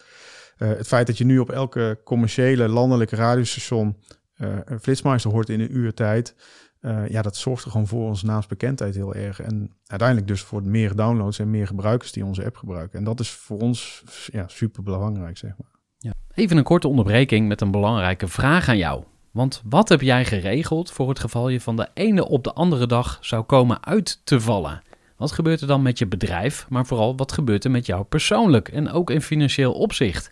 [0.57, 3.97] Eh, het feit dat je nu op elke commerciële landelijke radiostation
[4.35, 6.35] eh, een Flitsmeister hoort in een uur tijd.
[6.79, 9.41] Eh, ja, dat zorgt er gewoon voor onze naamsbekendheid heel erg.
[9.41, 12.99] En uiteindelijk dus voor meer downloads en meer gebruikers die onze app gebruiken.
[12.99, 15.75] En dat is voor ons ja, super belangrijk, zeg maar.
[16.33, 19.03] Even een korte onderbreking met een belangrijke vraag aan jou.
[19.31, 22.87] Want wat heb jij geregeld voor het geval je van de ene op de andere
[22.87, 24.81] dag zou komen uit te vallen?
[25.15, 28.67] Wat gebeurt er dan met je bedrijf, maar vooral wat gebeurt er met jou persoonlijk
[28.67, 30.31] en ook in financieel opzicht?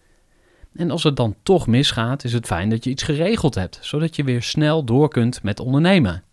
[0.73, 4.15] En als het dan toch misgaat, is het fijn dat je iets geregeld hebt, zodat
[4.15, 6.23] je weer snel door kunt met ondernemen.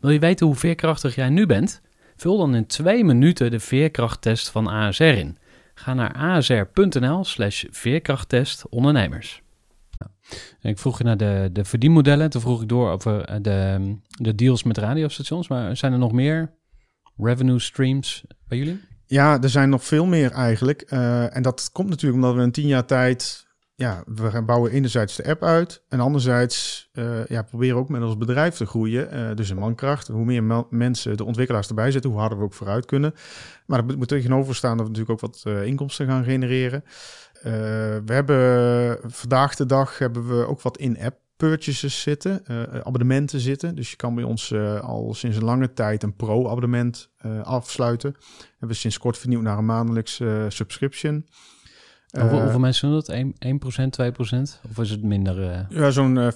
[0.00, 1.80] Wil je weten hoe veerkrachtig jij nu bent?
[2.16, 5.38] Vul dan in twee minuten de veerkrachttest van ASR in.
[5.74, 9.42] Ga naar asr.nl slash veerkrachttest ondernemers.
[10.60, 12.30] Ik vroeg je naar de, de verdienmodellen.
[12.30, 15.48] Toen vroeg ik door over eh, de, de deals met radiostations.
[15.48, 16.52] Maar zijn er nog meer
[17.16, 18.80] revenue streams bij jullie?
[19.06, 20.86] Ja, er zijn nog veel meer eigenlijk.
[20.92, 23.46] Uh, en dat komt natuurlijk omdat we in tien jaar tijd...
[23.82, 25.82] Ja, we bouwen enerzijds de app uit.
[25.88, 29.14] En anderzijds uh, ja, proberen ook met ons bedrijf te groeien.
[29.14, 30.08] Uh, dus een mankracht.
[30.08, 33.14] Hoe meer mensen, de ontwikkelaars erbij zitten, hoe harder we ook vooruit kunnen.
[33.66, 36.84] Maar dat moet tegenover staan dat we natuurlijk ook wat inkomsten gaan genereren.
[38.04, 42.42] We hebben vandaag de dag hebben we ook wat in-app purchases zitten,
[42.84, 43.74] abonnementen zitten.
[43.74, 47.10] Dus je kan bij ons al sinds een lange tijd een pro-abonnement
[47.42, 48.16] afsluiten.
[48.18, 51.26] We hebben sinds kort vernieuwd naar een maandelijks subscription.
[52.20, 53.08] Hoeveel, hoeveel, mensen doen dat?
[53.08, 54.70] 1, 1% 2%?
[54.70, 55.66] Of is het minder?
[55.68, 56.32] Ja, zo'n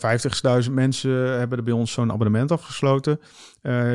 [0.67, 3.21] 50.000 mensen hebben er bij ons zo'n abonnement afgesloten.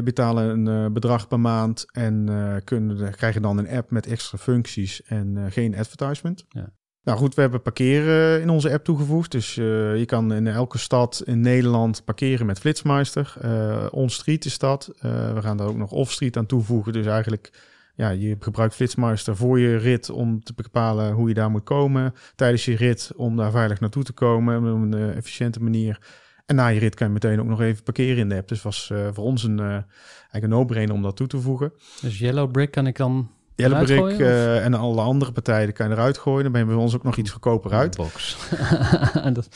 [0.03, 2.29] betalen een bedrag per maand en
[2.63, 6.45] kunnen, krijgen dan een app met extra functies en geen advertisement.
[6.49, 6.73] Ja.
[7.03, 9.31] Nou goed, we hebben parkeren in onze app toegevoegd.
[9.31, 13.33] Dus uh, je kan in elke stad in Nederland parkeren met Flitsmeister.
[13.43, 14.91] Uh, On-street is dat.
[14.95, 16.93] Uh, we gaan daar ook nog off-street aan toevoegen.
[16.93, 17.53] Dus eigenlijk,
[18.01, 22.13] ja, je gebruikt Flitsmeister voor je rit om te bepalen hoe je daar moet komen.
[22.35, 25.99] Tijdens je rit om daar veilig naartoe te komen op een efficiënte manier.
[26.45, 28.47] En na je rit kan je meteen ook nog even parkeren in de app.
[28.47, 31.73] Dus was voor ons een, eigenlijk een no-brainer om dat toe te voegen.
[32.01, 36.17] Dus Yellow Brick kan ik dan Jellebrick uh, en alle andere partijen kan je eruit
[36.17, 36.43] gooien.
[36.43, 37.97] Dan ben je bij ons ook nog iets goedkoper uit.
[37.97, 38.37] Box.
[39.33, 39.47] dat,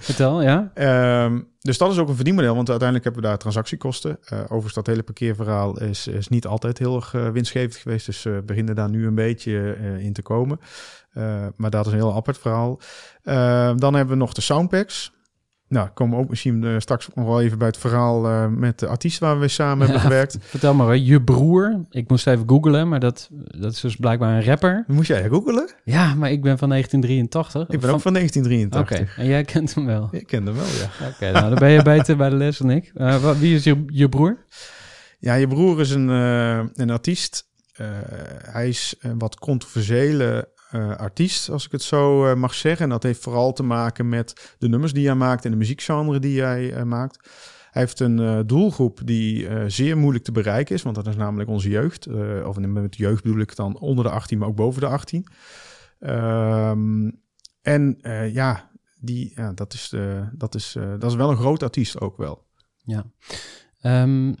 [0.00, 0.72] vertel, ja.
[1.24, 4.18] Um, dus dat is ook een verdienmodel, want uiteindelijk hebben we daar transactiekosten.
[4.32, 8.06] Uh, overigens, dat hele parkeerverhaal is, is niet altijd heel erg uh, winstgevend geweest.
[8.06, 10.60] Dus we beginnen daar nu een beetje in te komen.
[11.56, 12.80] maar dat is een heel apart verhaal.
[13.22, 15.12] Ehm, dan hebben we nog de soundpacks.
[15.70, 18.78] Nou, komen we ook misschien uh, straks nog wel even bij het verhaal uh, met
[18.78, 20.38] de artiest waar we samen hebben gewerkt.
[20.42, 21.80] Vertel maar, je broer.
[21.90, 24.84] Ik moest even googlen, maar dat, dat is dus blijkbaar een rapper.
[24.86, 25.70] Moest jij googlen?
[25.84, 27.74] Ja, maar ik ben van 1983.
[27.74, 29.08] Ik ben ook van 1983.
[29.08, 30.08] Oké, en jij kent hem wel?
[30.10, 31.06] Ik ken hem wel, ja.
[31.08, 32.92] Oké, nou dan ben je beter bij de les dan ik.
[32.94, 34.44] Uh, wie is je, je broer?
[35.18, 37.48] Ja, je broer is een, een artiest.
[38.42, 42.84] hij is een wat controversiële uh, artiest, als ik het zo uh, mag zeggen.
[42.84, 46.18] En dat heeft vooral te maken met de nummers die hij maakt en de muziekgenre
[46.18, 47.28] die hij uh, maakt.
[47.70, 51.68] Hij heeft een doelgroep die zeer moeilijk te bereiken is, want dat is namelijk onze
[51.68, 52.08] jeugd.
[52.44, 55.26] of met jeugd bedoel ik dan onder de 18, maar ook boven de 18.
[56.00, 57.20] Um,
[57.62, 57.98] en
[58.32, 59.94] ja, die, ja, dat, is,
[60.32, 62.46] dat, is, dat is wel een groot artiest ook wel.
[62.76, 63.04] Ja.
[63.82, 64.34] Um,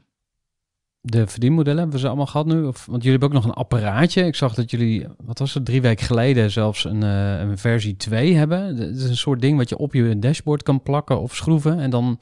[1.00, 2.62] de verdienmodellen hebben we ze allemaal gehad nu?
[2.62, 4.24] Of, want jullie hebben ook nog een apparaatje.
[4.24, 7.96] Ik zag dat jullie, wat was het, drie weken geleden zelfs een, uh, een versie
[7.96, 8.76] 2 hebben.
[8.76, 11.78] Het is een soort ding wat je op je dashboard kan plakken of schroeven.
[11.78, 12.18] En dan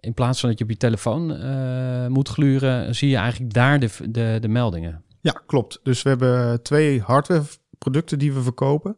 [0.00, 3.80] in plaats van dat je op je telefoon uh, moet gluren, zie je eigenlijk daar
[3.80, 5.02] de, de, de meldingen.
[5.20, 5.80] Ja, klopt.
[5.82, 7.42] Dus we hebben twee hardware
[7.78, 8.96] producten die we verkopen.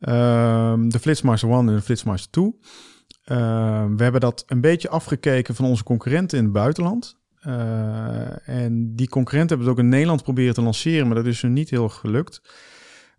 [0.00, 2.44] Um, de Flitsmeister 1 en de Flitsmeister 2.
[2.44, 7.19] Uh, we hebben dat een beetje afgekeken van onze concurrenten in het buitenland.
[7.46, 11.42] Uh, en die concurrenten hebben het ook in Nederland proberen te lanceren, maar dat is
[11.42, 12.42] er niet heel gelukt.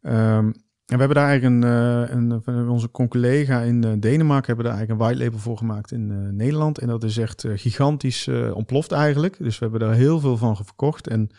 [0.01, 0.53] Um,
[0.85, 4.75] en we hebben daar eigenlijk een, uh, een onze collega in uh, Denemarken hebben daar
[4.75, 6.77] eigenlijk een white label voor gemaakt in Nederland.
[6.77, 9.37] En dat is echt gigantisch ontploft eigenlijk.
[9.37, 11.07] Dus we hebben daar heel veel van verkocht.
[11.07, 11.29] En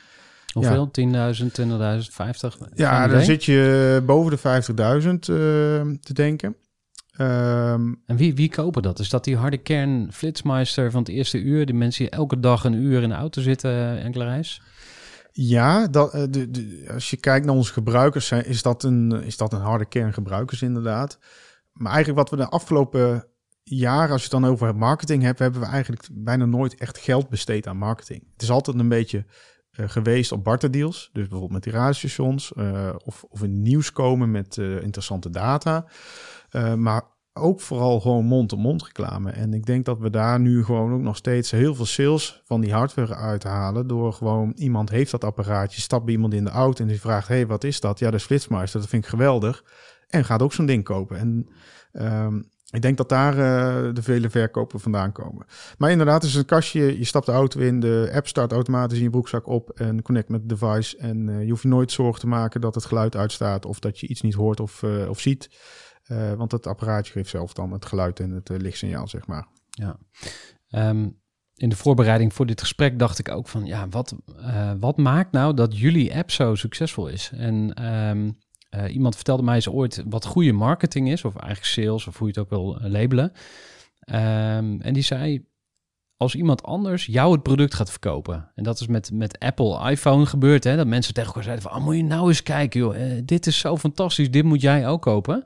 [0.52, 0.88] Hoeveel?
[0.92, 1.32] Ja.
[1.34, 2.58] 10.000, 20.000, 50?
[2.74, 4.62] Ja, dan zit je boven de
[5.02, 6.56] 50.000 te denken.
[7.18, 8.98] Um, en wie, wie kopen dat?
[8.98, 11.66] Is dat die harde kern flitsmeister van het eerste uur?
[11.66, 14.62] Die mensen die elke dag een uur in de auto zitten, eh, enkele reis?
[15.32, 19.36] Ja, dat, eh, de, de, als je kijkt naar onze gebruikers, is, dat een, is
[19.36, 21.18] dat een harde kern gebruikers inderdaad.
[21.72, 23.26] Maar eigenlijk wat we de afgelopen
[23.62, 27.28] jaren, als je het dan over marketing hebt, hebben we eigenlijk bijna nooit echt geld
[27.28, 28.24] besteed aan marketing.
[28.32, 29.24] Het is altijd een beetje
[29.72, 31.10] uh, geweest op barterdeals.
[31.12, 35.86] Dus bijvoorbeeld met die radiostations uh, of, of in nieuws komen met uh, interessante data.
[36.76, 39.30] Maar ook vooral gewoon mond-to-mond reclame.
[39.30, 42.60] En ik denk dat we daar nu gewoon ook nog steeds heel veel sales van
[42.60, 43.86] die hardware uithalen.
[43.86, 47.28] Door gewoon iemand heeft dat apparaatje, stapt bij iemand in de auto en die vraagt:
[47.28, 47.98] hey, wat is dat?
[47.98, 49.64] Ja, dat is Flitsmeister, dat vind ik geweldig.
[50.08, 51.18] En gaat ook zo'n ding kopen.
[51.18, 51.48] En
[51.92, 55.46] um, Ik denk dat daar uh, de vele verkopen vandaan komen.
[55.78, 56.98] Maar inderdaad, is een kastje.
[56.98, 60.28] Je stapt de auto in, de app start automatisch in je broekzak op en connect
[60.28, 60.96] met het device.
[60.96, 64.06] En uh, je hoeft nooit zorgen te maken dat het geluid uitstaat of dat je
[64.06, 65.50] iets niet hoort of, of ziet.
[66.36, 69.46] Want het apparaatje geeft zelf dan het geluid en het lichtsignaal, zeg maar.
[69.70, 69.96] Ja.
[70.88, 71.20] Um,
[71.54, 74.14] in de voorbereiding voor dit gesprek dacht ik ook van, ja, wat,
[74.80, 77.30] wat maakt nou dat jullie app zo succesvol is?
[77.34, 77.74] En
[78.76, 82.26] uh, iemand vertelde mij eens ooit wat goede marketing is, of eigenlijk sales, of hoe
[82.26, 83.32] je het ook wil eh, labelen.
[84.04, 85.46] Um, en die zei,
[86.16, 88.50] als iemand anders jou het product gaat verkopen.
[88.54, 91.84] En dat is met, met Apple iPhone gebeurd, hè, dat mensen tegen zeiden van, oh,
[91.84, 95.44] moet je nou eens kijken, joh, dit is zo fantastisch, dit moet jij ook kopen.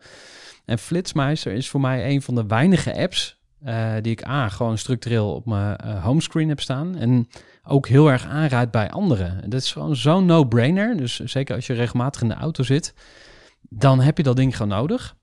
[0.67, 4.79] En Flitsmeister is voor mij een van de weinige apps uh, die ik A, gewoon
[4.79, 6.97] structureel op mijn uh, homescreen heb staan.
[6.97, 7.29] En
[7.63, 9.51] ook heel erg aanraad bij anderen.
[9.51, 10.97] Dat is gewoon zo'n no-brainer.
[10.97, 12.95] Dus zeker als je regelmatig in de auto zit,
[13.61, 15.17] dan heb je dat ding gewoon nodig.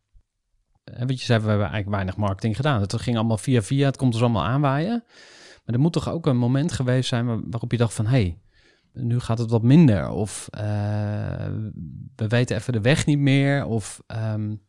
[0.84, 2.82] En eh, wat je zei, we hebben eigenlijk weinig marketing gedaan.
[2.82, 5.04] Het ging allemaal via via, het komt dus allemaal aanwaaien.
[5.66, 8.06] Maar er moet toch ook een moment geweest zijn waarop je dacht van...
[8.06, 8.40] hé, hey,
[8.94, 10.10] nu gaat het wat minder.
[10.10, 10.48] Of
[12.16, 13.66] we weten even de weg niet meer.
[13.66, 14.62] Of, um...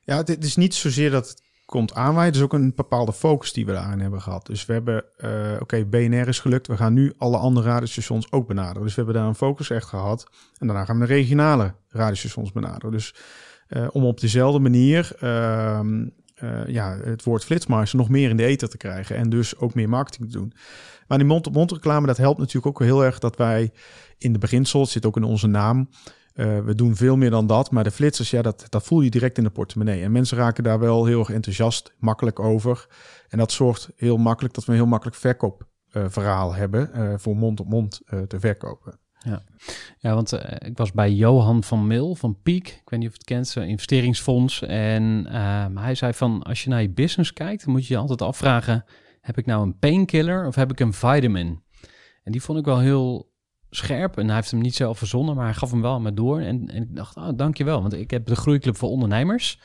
[0.00, 2.26] Ja, het is niet zozeer dat het komt aanwaaien.
[2.26, 4.46] Het is ook een bepaalde focus die we daarin hebben gehad.
[4.46, 6.66] Dus we hebben, uh, oké, BNR is gelukt.
[6.66, 8.82] We gaan nu alle andere radiostations ook benaderen.
[8.82, 10.26] Dus we hebben daar een focus echt gehad.
[10.58, 12.90] En daarna gaan we de regionale radiostations benaderen.
[12.90, 13.14] Dus
[13.68, 15.80] uh, om op dezelfde manier uh,
[16.66, 19.16] ja, het woord flitsmeister nog meer in de ether te krijgen.
[19.16, 20.52] En dus ook meer marketing te doen.
[21.06, 23.72] Maar die mond-op-mond reclame, dat helpt natuurlijk ook heel erg dat wij
[24.18, 25.88] in de beginsel, het zit ook in onze naam...
[26.40, 29.10] Uh, we doen veel meer dan dat, maar de flitsers, ja, dat, dat voel je
[29.10, 30.02] direct in de portemonnee.
[30.02, 32.86] En mensen raken daar wel heel erg enthousiast, makkelijk over.
[33.28, 37.36] En dat zorgt heel makkelijk dat we een heel makkelijk verkoopverhaal uh, hebben uh, voor
[37.36, 38.98] mond-op-mond te verkopen.
[39.18, 39.42] Ja,
[39.98, 42.66] ja want ik was bij Johan van Mil van Peak.
[42.66, 44.62] Ik weet niet of je het kent, zijn investeringsfonds.
[44.62, 48.00] En ehm, hij zei van, als je naar je business kijkt, dan moet je je
[48.00, 48.84] altijd afvragen...
[49.20, 51.62] heb ik nou een painkiller of heb ik een vitamin?
[52.22, 53.29] En die vond ik wel heel
[53.70, 54.18] scherp.
[54.18, 56.40] En hij heeft hem niet zelf verzonnen, maar hij gaf hem wel aan me door.
[56.40, 57.80] En, en ik dacht, oh, dankjewel.
[57.80, 59.60] Want ik heb de Groeiclub voor Ondernemers.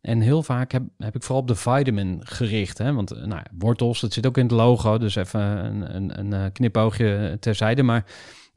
[0.00, 2.78] En heel vaak heb, heb ik vooral op de vitamin gericht.
[2.78, 2.92] Hè?
[2.92, 4.98] Want nou, wortels, dat zit ook in het logo.
[4.98, 7.82] Dus even een, een, een eh, knipoogje terzijde.
[7.82, 8.04] Maar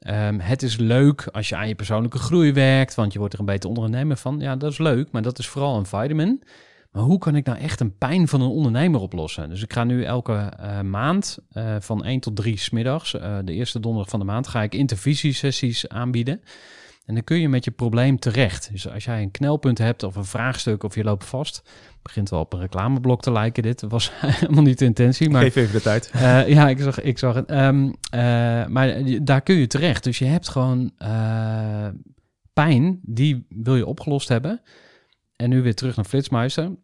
[0.06, 2.94] um, het is leuk als je aan je persoonlijke groei werkt.
[2.94, 4.40] Want je wordt er een beter ondernemer van.
[4.40, 5.10] Ja, dat is leuk.
[5.10, 6.42] Maar dat is vooral een vitamin.
[6.90, 9.48] Maar hoe kan ik nou echt een pijn van een ondernemer oplossen?
[9.48, 13.52] Dus ik ga nu elke uh, maand uh, van 1 tot 3 smiddags, uh, de
[13.52, 16.40] eerste donderdag van de maand, ga ik intervisiesessies aanbieden.
[17.06, 18.68] En dan kun je met je probleem terecht.
[18.72, 21.62] Dus als jij een knelpunt hebt of een vraagstuk of je loopt vast,
[22.02, 23.62] begint wel op een reclameblok te lijken.
[23.62, 25.30] Dit was helemaal niet de intentie.
[25.30, 26.10] Maar, Geef even de tijd.
[26.46, 27.50] ja, ik zag, ik zag het.
[27.50, 27.94] Um,
[28.72, 30.04] maar daar kun je terecht.
[30.04, 30.92] Dus je hebt gewoon
[32.52, 34.60] pijn, die wil je opgelost hebben.
[35.42, 36.76] En nu weer terug naar Flitsmeister.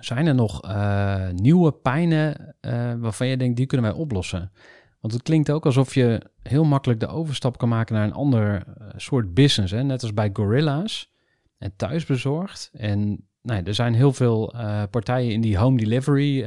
[0.00, 4.52] Zijn er nog uh, nieuwe pijnen uh, waarvan je denkt, die kunnen wij oplossen?
[5.00, 8.54] Want het klinkt ook alsof je heel makkelijk de overstap kan maken naar een ander
[8.54, 9.72] uh, soort business.
[9.72, 9.82] Hè?
[9.82, 11.12] Net als bij Gorilla's
[11.58, 12.70] en thuisbezorgd.
[12.72, 14.54] En nou, er zijn heel veel
[14.90, 16.40] partijen in die home delivery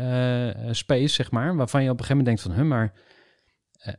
[0.71, 2.93] space, zeg maar, waarvan je op een gegeven moment denkt van, huh, maar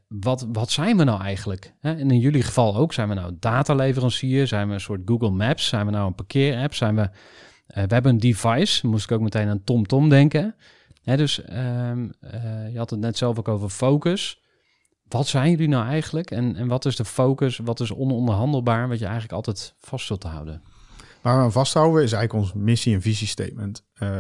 [0.09, 1.75] wat, wat zijn we nou eigenlijk?
[1.81, 4.47] En in jullie geval ook, zijn we nou dataleverancier?
[4.47, 5.69] Zijn we een soort Google Maps?
[5.69, 6.75] Zijn we nou een parkeerapp?
[6.75, 7.11] Zijn we
[7.77, 10.55] uh, we hebben een device, moest ik ook meteen aan TomTom -tom denken.
[11.05, 14.41] Dus um, uh, je had het net zelf ook over focus.
[15.09, 16.31] Wat zijn jullie nou eigenlijk?
[16.31, 17.59] En, en wat is de focus?
[17.59, 18.89] Wat is ononderhandelbaar?
[18.89, 20.63] Wat je eigenlijk altijd vast zult houden?
[21.23, 23.85] Waar we aan vasthouden is eigenlijk ons missie- en visiestatement.
[24.03, 24.11] Uh,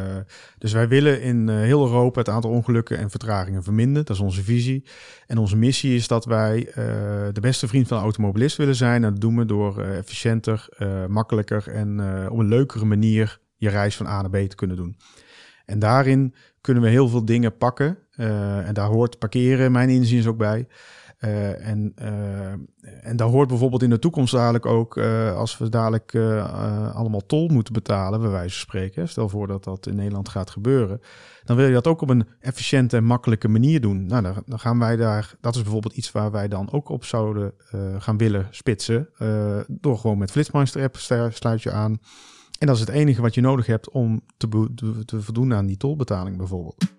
[0.58, 4.06] dus wij willen in uh, heel Europa het aantal ongelukken en vertragingen verminderen.
[4.06, 4.84] Dat is onze visie.
[5.26, 6.74] En onze missie is dat wij uh,
[7.32, 9.04] de beste vriend van de automobilist willen zijn.
[9.04, 10.68] En dat doen we door efficiënter,
[11.08, 14.96] makkelijker en op een leukere manier je reis van A naar B te kunnen doen.
[15.64, 17.98] En daarin kunnen we heel veel dingen pakken.
[18.64, 20.66] en daar hoort parkeren, mijn inziens, ook bij.
[21.20, 22.50] Uh, en, uh,
[23.00, 26.14] en daar hoort bijvoorbeeld in de toekomst dadelijk ook, uh, als we dadelijk
[26.94, 29.08] allemaal tol moeten betalen, bij wijze van spreken.
[29.08, 31.00] Stel voor dat dat in Nederland gaat gebeuren.
[31.44, 34.06] Dan wil je dat ook op een efficiënte en makkelijke manier doen.
[34.06, 37.52] Nou, dan, gaan wij daar, dat is bijvoorbeeld iets waar wij dan ook op zouden
[37.98, 39.08] gaan willen spitsen.
[39.68, 40.96] door gewoon met Flitsmeister app
[41.32, 41.98] sluit je aan.
[42.58, 44.48] En dat is het enige wat je nodig hebt om te,
[45.04, 46.98] te voldoen aan die tolbetaling bijvoorbeeld.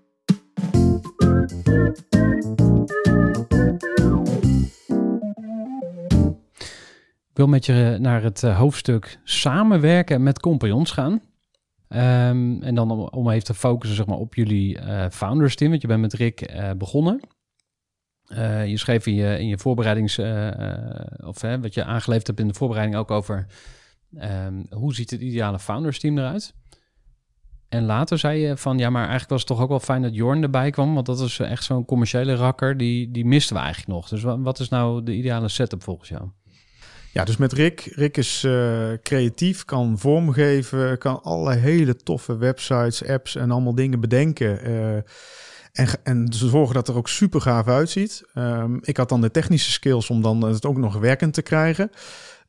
[7.41, 11.12] Wil met je naar het eh, hoofdstuk samenwerken met compagnons gaan.
[11.12, 15.82] Um, en dan om, even te focussen zeg maar, op jullie uh, founders team, want
[15.82, 17.19] je bent met Rick begonnen.
[18.65, 20.19] Je schreef in je, in je voorbereidings,
[21.25, 23.45] of wat je aangeleverd hebt in de voorbereiding ook over
[24.21, 26.54] um, hoe ziet het ideale founders team eruit.
[27.69, 30.15] En later zei je van, ja, maar eigenlijk was het toch ook wel fijn dat
[30.15, 33.94] Jorn erbij kwam, want dat is echt zo'n commerciële rakker, die, die misten we eigenlijk
[33.94, 34.08] nog.
[34.10, 36.29] Dus wa- wat is nou de ideale setup volgens jou?
[37.14, 37.92] Ja, dus met Rick.
[37.96, 44.00] Rick is eh, creatief, kan vormgeven, kan allerlei hele toffe websites, apps en allemaal dingen
[44.00, 44.64] bedenken.
[44.64, 44.96] eh,
[45.72, 48.24] en, en zorgen dat er ook super gaaf uitziet.
[48.34, 51.92] Ehm, ik had dan de technische skills om dan het ook nog werkend te krijgen.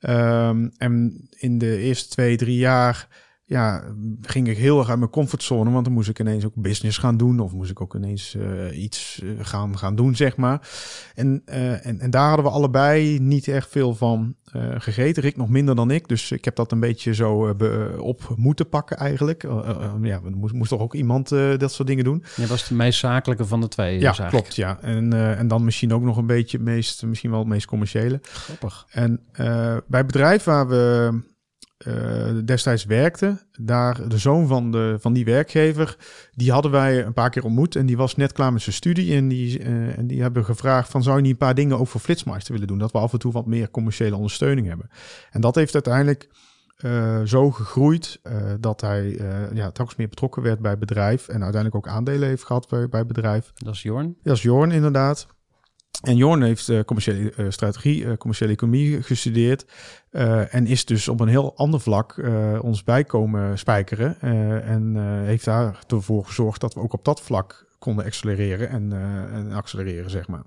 [0.01, 3.09] Ehm, en in de eerste twee, drie jaar
[3.53, 3.83] ja,
[4.23, 5.71] ging ik heel erg uit mijn comfortzone.
[5.71, 7.41] Want dan moest ik ineens ook business gaan doen.
[7.41, 10.69] Of moest ik ook ineens eh, iets eh, gaan, gaan doen, zeg maar.
[11.15, 14.35] En, eh, en, en daar hadden we allebei niet echt veel van
[14.79, 15.23] gegeten.
[15.23, 16.09] Rick nog minder dan ik.
[16.09, 19.43] Dus ik heb dat een beetje zo be- op moeten pakken eigenlijk.
[20.03, 21.29] Ja, er moest, moest toch ook iemand
[21.59, 22.25] dat soort dingen doen.
[22.37, 24.01] Je was de meest zakelijke van de twee.
[24.01, 24.55] Ja, dus klopt.
[24.55, 24.79] Ja.
[24.81, 28.21] En, en dan misschien ook nog een beetje het meest, misschien wel het meest commerciële.
[28.23, 28.87] Grappig.
[28.91, 29.21] En
[29.87, 31.11] bij het bedrijf waar we
[32.45, 35.97] destijds werkten, daar de zoon van, de, van die werkgever,
[36.35, 37.77] die hadden wij een paar keer ontmoet.
[37.77, 39.17] En die was net klaar met zijn studie.
[39.17, 41.89] En die, eh, en die hebben gevraagd van, zou je niet een paar dingen ook
[41.89, 42.79] voor Flitsmeister willen doen?
[42.79, 44.91] Dat we af en toe wat meer commerciële ondersteuning hebben.
[45.31, 46.29] En dat heeft uiteindelijk
[46.83, 51.29] eh, zo gegroeid eh, dat hij eh, ja, telkens meer betrokken werd bij het bedrijf.
[51.29, 53.53] En uiteindelijk ook aandelen heeft gehad bij, bij het bedrijf.
[53.55, 54.17] Dat is Jorn.
[54.23, 55.27] Dat is Jorn inderdaad.
[56.01, 59.65] En Jorn heeft eh, commerciële eh, strategie, eh, commerciële economie gestudeerd.
[60.51, 62.23] en is dus op een heel ander vlak
[62.63, 64.21] ons bijkomen spijkeren.
[64.63, 68.93] en heeft daar ervoor gezorgd dat we ook op dat vlak konden accelereren en,
[69.33, 70.43] en accelereren, zeg maar.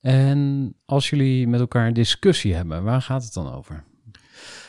[0.00, 3.84] En als jullie met elkaar een discussie hebben, waar gaat het dan over?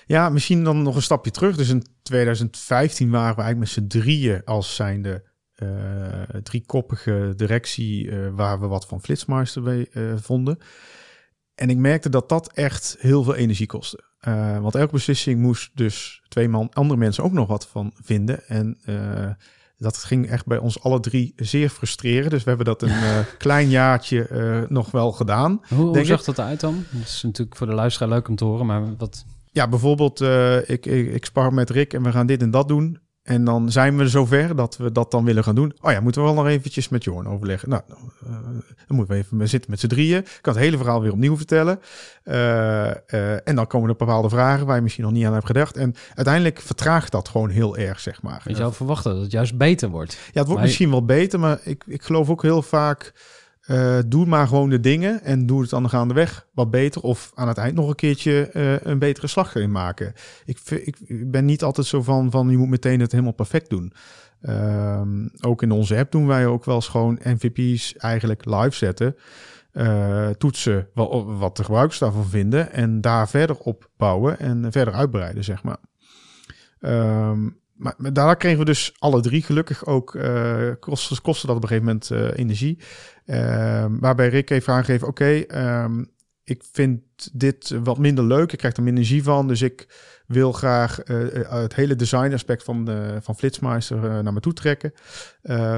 [0.05, 1.55] Ja, misschien dan nog een stapje terug.
[1.55, 5.28] Dus in 2015 waren we eigenlijk met z'n drieën als zijnde
[6.43, 8.09] driekoppige directie...
[8.11, 10.57] eh, waar we wat van Flitsmeister mee, eh, vonden.
[11.55, 14.03] En ik merkte dat dat echt heel veel energie kostte.
[14.19, 18.47] Eh, want elke beslissing moest dus twee man, andere mensen ook nog wat van vinden.
[18.47, 19.29] En eh,
[19.77, 22.29] dat ging echt bij ons alle drie zeer frustreren.
[22.29, 25.61] Dus we hebben dat een eh, klein jaartje eh, nog wel gedaan.
[25.75, 26.85] Hoe, zag dat eruit dan?
[26.91, 29.25] Dat is natuurlijk voor de luisteraar leuk om te horen, maar wat...
[29.51, 32.67] Ja, bijvoorbeeld, eh, ik, ik, ik spar met Rick en we gaan dit en dat
[32.67, 32.99] doen.
[33.29, 35.73] En dan zijn we zover dat we dat dan willen gaan doen.
[35.81, 37.69] Oh ja, moeten we wel nog eventjes met Jorn overleggen.
[37.69, 38.31] Nou, eh,
[38.87, 40.17] dan moeten we even zitten met z'n drieën.
[40.17, 41.79] Ik kan het hele verhaal weer opnieuw vertellen.
[42.23, 45.45] Eh, eh, en dan komen er bepaalde vragen waar je misschien nog niet aan hebt
[45.45, 45.77] gedacht.
[45.77, 48.41] En uiteindelijk vertraagt dat gewoon heel erg, zeg maar.
[48.45, 50.11] Je zou verwachten dat het juist beter wordt.
[50.11, 53.13] Ja, het wordt Maar- misschien wel beter, maar ik, ik geloof ook heel vaak...
[53.69, 57.01] eh, doe maar gewoon de dingen en doe het dan gaandeweg wat beter.
[57.01, 60.13] Of aan het eind nog een keertje eh, een betere slag erin maken.
[60.45, 63.93] Ik, ik ben niet altijd zo van, van je moet meteen het helemaal perfect doen.
[64.41, 69.15] Ehm, ook in onze app doen wij ook wel eens gewoon MVP's eigenlijk live zetten.
[69.71, 72.71] Eh, toetsen wat, wat de gebruikers daarvan vinden.
[72.71, 75.77] En daar verder op bouwen en verder uitbreiden, zeg maar.
[76.79, 77.47] Ehm,
[77.79, 81.67] maar, maar kregen we dus alle drie gelukkig ook, eh kostte, kostte dat op een
[81.67, 82.77] gegeven moment eh, energie.
[83.25, 86.03] Ehm, waarbij Rick heeft aangegeven, oké, ehm,
[86.43, 87.01] ik vind
[87.33, 88.51] dit wat minder leuk.
[88.51, 89.47] Ik krijg er minder energie van.
[89.47, 89.87] Dus ik
[90.27, 94.93] wil graag eh, het hele designaspect van, de, van Flitsmeister naar me toe trekken.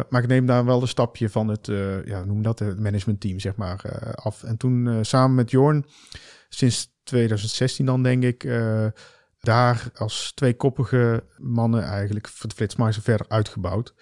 [0.10, 1.66] Maar ik neem daar wel een stapje van het,
[2.06, 3.82] ja, noem dat, het managementteam, zeg maar,
[4.16, 4.44] af.
[4.44, 5.86] En toen samen met Jorn,
[6.50, 8.44] sinds 2016 dan denk ik,
[9.42, 13.94] daar als tweekoppige mannen eigenlijk voor de Flitsmeister verder uitgebouwd.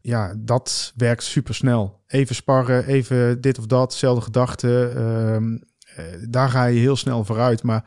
[0.00, 2.02] Ja, dat werkt super snel.
[2.06, 4.96] Even sparren, even dit of dat, dezelfde gedachten.
[4.96, 5.58] ehm,
[5.96, 7.62] eh, daar ga je heel snel vooruit.
[7.62, 7.84] Maar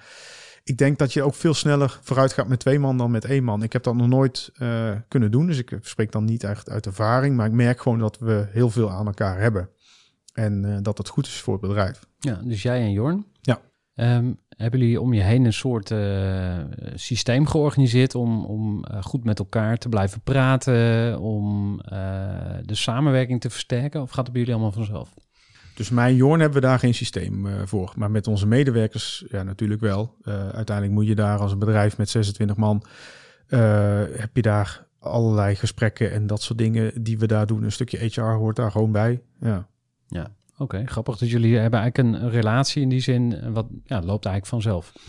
[0.64, 3.44] ik denk dat je ook veel sneller vooruit gaat met twee man dan met één
[3.44, 3.64] man.
[3.64, 6.86] Ik heb dat nog nooit eh, kunnen doen, dus ik spreek dan niet echt uit
[6.86, 7.36] ervaring.
[7.36, 9.70] Maar ik merk gewoon dat we heel veel aan elkaar hebben.
[10.34, 12.06] En eh, dat het goed is voor het bedrijf.
[12.20, 13.26] Ja, dus jij en Jorn.
[13.42, 13.62] Ja.
[13.96, 14.34] Ehm,
[14.64, 16.58] hebben jullie om je heen een soort eh,
[16.96, 21.98] systeem georganiseerd om, om eh, goed met elkaar te blijven praten, om eh,
[22.62, 24.02] de samenwerking te versterken?
[24.02, 25.14] Of gaat het bij jullie allemaal vanzelf?
[25.76, 27.94] Dus mijn Jorn hebben we daar geen systeem voor.
[27.96, 30.16] Maar met onze medewerkers, ja, natuurlijk wel.
[30.26, 32.84] Uiteindelijk moet je daar als een bedrijf met 26 man,
[33.48, 37.64] heb je daar allerlei gesprekken en dat soort dingen die we daar doen.
[37.64, 39.22] Een stukje HR hoort daar gewoon bij.
[39.40, 39.68] Ja.
[40.58, 41.18] Oké, grappig.
[41.18, 44.92] Dus jullie hebben eigenlijk een, relatie in die zin, eh, wat ja, loopt eigenlijk vanzelf.
[44.94, 45.02] Dat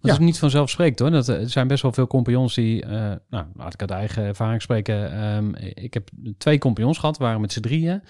[0.00, 0.12] Ja.
[0.12, 1.10] is niet vanzelfsprekend hoor.
[1.10, 2.90] Dat, eh, er zijn best wel veel compagnons die, eh,
[3.30, 5.12] nou, laat ik uit eigen ervaring spreken.
[5.12, 6.08] Ehm, ik heb
[6.38, 8.02] twee compagnons gehad, waren met z'n drieën.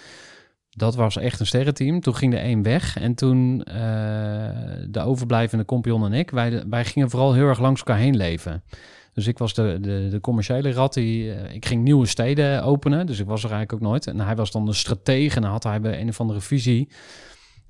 [0.70, 2.00] Dat was echt een sterrenteam.
[2.00, 3.58] Toen ging de een weg en toen
[4.88, 8.62] de overblijvende compagnon en ik, wij, wij gingen vooral heel erg langs elkaar heen leven.
[9.18, 10.94] Dus ik was de, de, de commerciële rat.
[10.94, 13.06] Die, eh, ik ging nieuwe steden openen.
[13.06, 14.06] Dus ik was er eigenlijk ook nooit.
[14.06, 15.36] En hij was dan de stratege.
[15.36, 16.88] En had hij een of andere visie.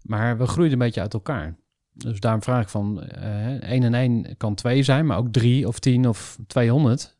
[0.03, 1.57] Maar we groeiden een beetje uit elkaar.
[1.92, 3.03] Dus daarom vraag ik van...
[3.03, 5.07] eh 1 en 1 kan 2 zijn.
[5.07, 7.16] Maar ook 3 of 10 of 200.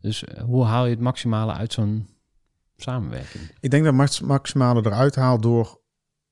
[0.00, 2.08] Dus eh, hoe haal je het maximale uit zo'n
[2.76, 3.50] samenwerking?
[3.60, 5.80] Ik denk dat max maximale eruit haalt door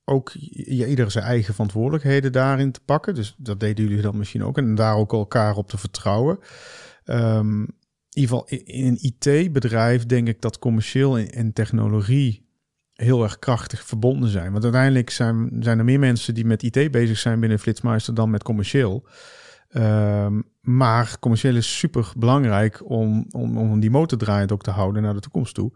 [0.05, 3.14] ook je, ieder zijn eigen verantwoordelijkheden daarin te pakken.
[3.14, 4.59] Dus dat deden jullie dan misschien ook.
[4.59, 6.38] En daar ook elkaar op te vertrouwen.
[7.05, 12.50] Ehm, in ieder geval in een IT-bedrijf denk ik dat commercieel en, technologie
[12.92, 14.53] heel erg krachtig verbonden zijn.
[14.53, 18.30] Want uiteindelijk zijn, zijn er meer mensen die met IT bezig zijn binnen Flitsmeister dan
[18.30, 19.07] met commercieel.
[19.68, 25.03] Ehm, maar commercieel is super belangrijk om, om, om die motor draaiend ook te houden
[25.03, 25.72] naar de toekomst toe.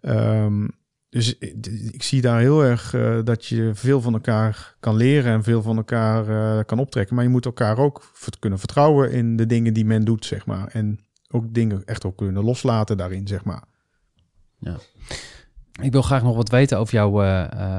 [0.00, 0.68] Ehm,
[1.08, 5.42] dus ik, zie daar heel erg uh, dat je veel van elkaar kan leren en
[5.42, 7.14] veel van elkaar uh, kan optrekken.
[7.14, 10.68] Maar je moet elkaar ook kunnen vertrouwen in de dingen die men doet, zeg maar.
[10.68, 13.64] En ook dingen echt ook kunnen loslaten daarin, zeg maar.
[14.58, 14.76] Ja.
[15.82, 17.78] Ik wil graag nog wat weten over jouw uh,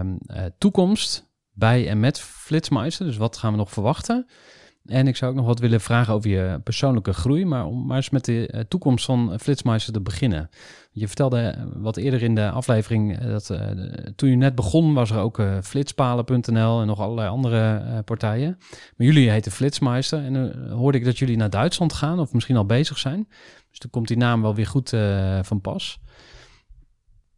[0.57, 3.05] toekomst bij en met Flitsmeister.
[3.05, 4.27] Dus wat gaan we nog verwachten?
[4.87, 7.95] En ik zou ook nog wat willen vragen over je persoonlijke groei, maar om maar
[7.95, 10.49] eens met de uh, toekomst van Flitsmeister te beginnen.
[10.91, 13.59] Je vertelde wat eerder in de aflevering dat uh,
[14.15, 18.57] toen je net begon was er ook flitspalen.nl en nog allerlei andere partijen.
[18.69, 22.57] Maar jullie heten Flitsmeister en dan hoorde ik dat jullie naar Duitsland gaan of misschien
[22.57, 23.27] al bezig zijn.
[23.69, 24.89] Dus dan komt die naam wel weer goed
[25.41, 25.99] van pas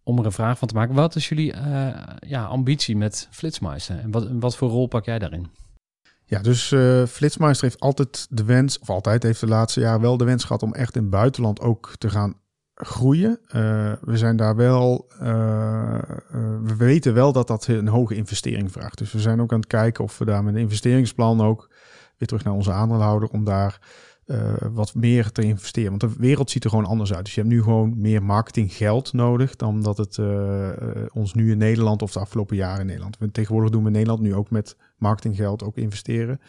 [0.04, 0.95] om er een vraag van te maken.
[0.95, 1.54] Wat is jullie
[2.20, 4.00] ja, ambitie met Flitsmeister?
[4.00, 5.59] En wat, wat voor rol pak jij daarin?
[6.30, 10.18] Ja, dus uh, Flitsmeister heeft altijd de wens, of altijd heeft de laatste jaar wel
[10.18, 12.34] de wens gehad om echt in het buitenland ook te gaan
[12.74, 13.40] groeien.
[13.46, 15.06] Uh, we zijn daar wel,
[16.64, 18.98] we weten wel dat dat een hoge investering vraagt.
[18.98, 21.70] Dus we zijn ook aan het kijken of we daar met een investeringsplan ook
[22.18, 23.80] weer terug naar onze aandeelhouder om daar
[24.30, 25.90] uh, wat meer te investeren.
[25.90, 27.26] Want de wereld ziet er gewoon anders uit.
[27.26, 30.70] Dus je hebt nu gewoon meer marketinggeld nodig dan dat het uh,
[31.14, 33.18] ons nu in Nederland of de afgelopen jaren in Nederland.
[33.32, 36.40] Tegenwoordig doen we in Nederland nu ook met marketinggeld ook investeren.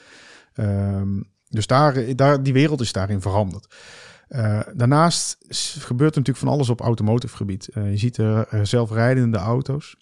[0.55, 3.75] Um, dus daar, daar, die wereld is daarin veranderd.
[4.75, 5.37] Daarnaast
[5.79, 7.69] gebeurt er natuurlijk van alles op automotive gebied.
[7.75, 9.97] Je ziet er zelfrijdende auto's.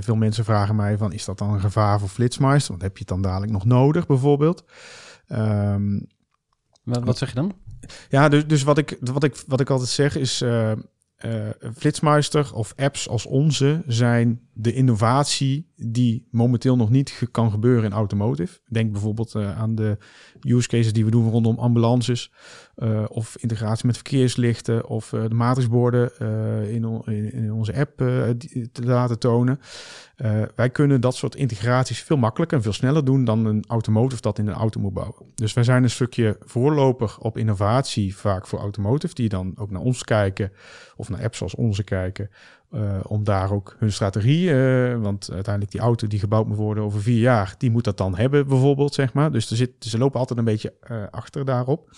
[0.00, 2.70] Veel mensen vragen mij van, is dat dan een gevaar voor Flitsmeister?
[2.70, 4.64] Want heb je dan dadelijk nog nodig bijvoorbeeld?
[5.28, 6.06] Um,
[6.86, 7.54] wat, wat zeg je dan?
[8.08, 10.42] Ja, dus, dus wat, ik, wat, ik, wat ik altijd zeg is...
[10.42, 10.72] Uh,
[11.76, 17.92] Flitsmeister of apps als onze zijn de innovatie die momenteel nog niet kan gebeuren in
[17.92, 18.58] automotive.
[18.68, 19.98] Denk bijvoorbeeld uh, aan de
[20.40, 22.32] use cases die we doen rondom ambulances
[22.76, 26.18] uh, of integratie met verkeerslichten of de matrixborden
[26.70, 27.96] in, in, in, onze app
[28.72, 29.60] te laten tonen.
[30.54, 34.38] wij kunnen dat soort integraties veel makkelijker en veel sneller doen dan een automotive dat
[34.38, 35.26] in een auto moet bouwen.
[35.34, 39.82] Dus wij zijn een stukje voorloper op innovatie vaak voor automotive, die dan ook naar
[39.82, 40.52] ons kijken
[40.96, 42.30] of naar apps zoals onze kijken.
[42.74, 46.84] Uh, om daar ook hun strategie, uh, want uiteindelijk die auto die gebouwd moet worden
[46.84, 49.32] over vier jaar, die moet dat dan hebben bijvoorbeeld, zeg maar.
[49.32, 51.90] Dus zit, ze lopen altijd een beetje uh, achter daarop.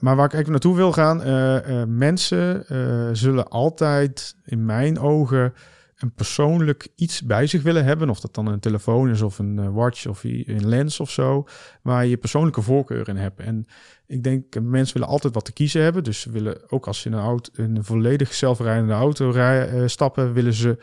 [0.00, 1.22] maar waar ik eigenlijk naartoe wil gaan,
[1.96, 2.64] mensen
[3.16, 5.52] zullen altijd in mijn ogen
[5.96, 8.10] een persoonlijk iets bij zich willen hebben.
[8.10, 11.46] Of dat dan een telefoon is of een watch of een lens of zo.
[11.82, 13.40] Waar je persoonlijke voorkeur in hebt.
[13.40, 13.66] En
[14.06, 16.04] ik denk, mensen willen altijd wat te kiezen hebben.
[16.04, 19.88] Dus ze willen ook als ze in een, auto, een volledig zelfrijdende auto rijden, uh,
[19.88, 20.78] stappen, willen ze,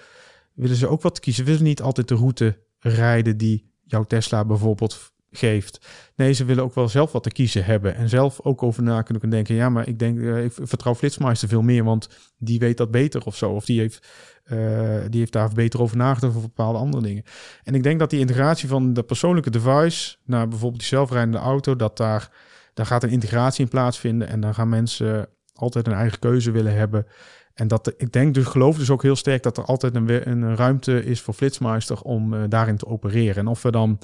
[0.54, 1.46] willen ze ook wat kiezen.
[1.46, 5.88] Ze willen niet altijd de route rijden die jouw Tesla bijvoorbeeld geeft.
[6.16, 7.96] Nee, ze willen ook wel zelf wat te kiezen hebben.
[7.96, 9.56] En zelf ook over na kunnen denken.
[9.56, 13.26] Ja, maar ik denk, uh, ik vertrouw Flitsmeister veel meer, want die weet dat beter
[13.26, 13.50] of zo.
[13.50, 14.08] Of die heeft,
[14.46, 17.24] uh, die heeft daar beter over nagedacht over bepaalde andere dingen.
[17.64, 21.76] En ik denk dat die integratie van de persoonlijke device naar bijvoorbeeld die zelfrijdende auto,
[21.76, 22.32] dat daar
[22.74, 26.76] daar gaat een integratie in plaatsvinden en dan gaan mensen altijd een eigen keuze willen
[26.76, 27.08] hebben.
[27.54, 30.56] En dat ik denk dus, geloof dus ook heel sterk dat er altijd een, een
[30.56, 33.36] ruimte is voor Flitsmeister om uh, daarin te opereren.
[33.36, 34.00] En of we dan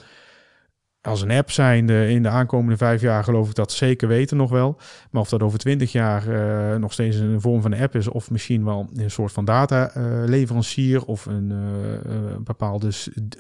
[1.02, 4.50] als een app zijn in de aankomende vijf jaar, geloof ik dat zeker weten nog
[4.50, 4.80] wel.
[5.12, 8.08] Maar of dat over twintig jaar uh, nog steeds een vorm van een app is,
[8.08, 12.90] of misschien wel een soort van dataleverancier uh, of een uh, bepaalde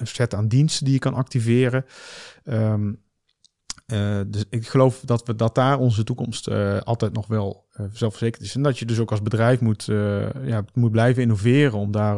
[0.03, 1.85] set aan diensten die je kan activeren.
[2.45, 6.51] Uh, dus ik geloof dat we dat daar onze toekomst
[6.83, 8.55] altijd nog wel zelfverzekerd is.
[8.55, 9.85] En dat je dus ook als bedrijf moet,
[10.43, 12.17] ja, moet blijven innoveren om daar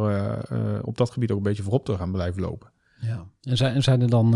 [0.82, 2.72] op dat gebied ook een beetje voorop te gaan blijven lopen.
[3.00, 4.36] Ja, en zijn, zijn er dan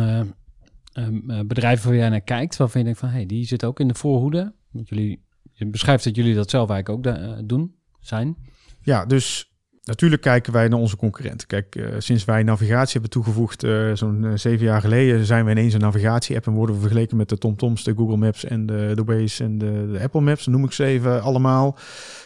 [1.46, 3.88] bedrijven waar jij naar kijkt waarvan je denkt van hé, hey, die zitten ook in
[3.88, 4.54] de voorhoede?
[4.72, 8.38] Want jullie, je beschrijft dat jullie dat zelf eigenlijk ook doen, zijn.
[8.82, 9.55] Ja, dus
[9.86, 11.48] Natuurlijk kijken wij naar onze concurrenten.
[11.48, 15.52] Kijk, uh, sinds wij navigatie hebben toegevoegd, uh, zo'n uh, zeven jaar geleden, zijn we
[15.52, 18.92] ineens een navigatie-app en worden we vergeleken met de TomToms, de Google Maps en de,
[18.96, 21.78] de Waze en de, de Apple Maps, noem ik ze even allemaal.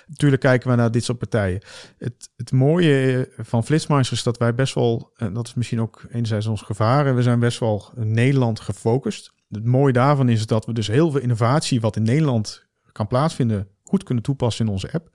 [0.07, 1.61] Natuurlijk kijken we naar dit soort partijen.
[1.97, 6.01] Het, het mooie van Flitsmeister is dat wij best wel, en dat is misschien ook
[6.09, 9.33] enerzijds ons gevaar, we zijn best wel Nederland gefocust.
[9.49, 13.67] Het mooie daarvan is dat we dus heel veel innovatie wat in Nederland kan plaatsvinden,
[13.83, 15.09] goed kunnen toepassen in onze app.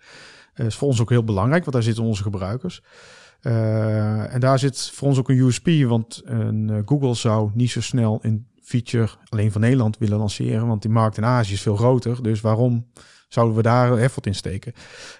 [0.55, 2.83] Dat is voor ons ook heel belangrijk, want daar zitten onze gebruikers.
[3.43, 7.81] Uh, en daar zit voor ons ook een USP, want een, Google zou niet zo
[7.81, 11.77] snel een feature alleen van Nederland willen lanceren, want die markt in Azië is veel
[11.77, 12.23] groter.
[12.23, 12.87] Dus waarom
[13.29, 14.73] zouden we daar effort in steken?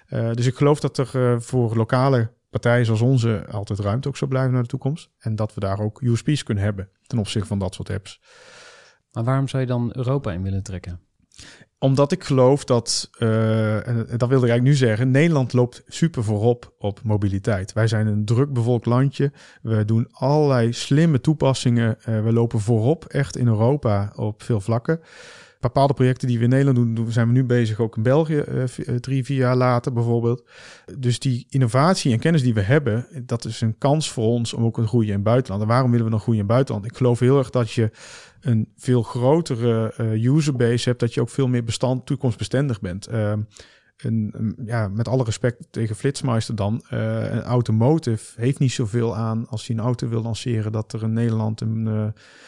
[0.09, 4.53] Dus ik geloof dat er voor lokale partijen zoals onze altijd ruimte ook zou blijven
[4.53, 5.09] naar de toekomst.
[5.19, 8.21] En dat we daar ook USP's kunnen hebben ten opzichte van dat soort apps.
[9.11, 10.99] Maar waarom zou je dan Europa in willen trekken?
[11.79, 16.23] Omdat ik geloof dat, uh, en dat wilde ik eigenlijk nu zeggen, Nederland loopt super
[16.23, 17.73] voorop op mobiliteit.
[17.73, 19.31] Wij zijn een druk bevolkt landje.
[19.61, 21.97] We doen allerlei slimme toepassingen.
[21.99, 24.99] Uh, we lopen voorop echt in Europa op veel vlakken
[25.67, 28.95] bepaalde projecten die we in Nederland doen, zijn we nu bezig ook in België, uh,
[28.95, 30.43] drie, vier jaar later bijvoorbeeld.
[30.97, 34.63] Dus die innovatie en kennis die we hebben, dat is een kans voor ons om
[34.63, 35.61] ook te groeien in het buitenland.
[35.61, 36.85] En waarom willen we nog groeien in buitenland?
[36.85, 37.91] Ik geloof heel erg dat je
[38.41, 43.09] een veel grotere uh, userbase hebt, dat je ook veel meer bestand, toekomstbestendig bent.
[43.11, 43.33] Uh,
[43.97, 49.47] een, ja, met alle respect tegen Flitsmeister dan, uh, een automotive heeft niet zoveel aan
[49.49, 52.05] als hij een auto wil lanceren dat er in Nederland een, uh,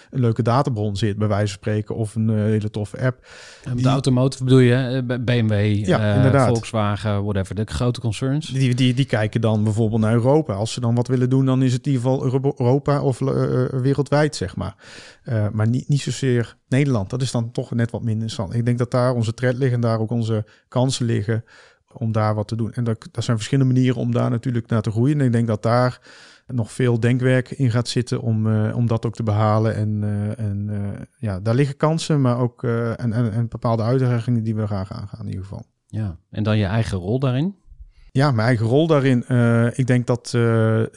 [0.09, 3.27] een leuke databron zit, bij wijze van spreken, of een uh, hele toffe app.
[3.73, 8.47] Die, de automotive bedoel je, BMW, ja, Volkswagen, whatever, de grote concerns?
[8.47, 10.53] Die, die, die kijken dan bijvoorbeeld naar Europa.
[10.53, 12.23] Als ze dan wat willen doen, dan is het in ieder geval
[12.57, 13.19] Europa of
[13.81, 14.75] wereldwijd, zeg maar.
[15.51, 17.09] maar niet, niet zozeer Nederland.
[17.09, 18.53] Dat is dan toch net wat minder interessant.
[18.53, 21.36] Ik denk dat daar onze tred liggen, daar ook onze kansen liggen
[21.93, 22.73] om daar wat te doen.
[22.73, 25.19] En dat, dat zijn verschillende manieren om daar natuurlijk naar te groeien.
[25.19, 26.01] En ik denk dat daar
[26.47, 29.75] nog veel denkwerk in gaat zitten om, uh, om dat ook te behalen.
[29.75, 34.43] En, uh, en uh, ja, daar liggen kansen, maar ook en, en, en bepaalde uitdagingen
[34.43, 35.65] die we graag aangaan in ieder geval.
[35.87, 37.55] Ja, en dan je eigen rol daarin?
[38.17, 39.25] Ja, mijn eigen rol daarin.
[39.29, 40.41] Uh, ik denk dat uh,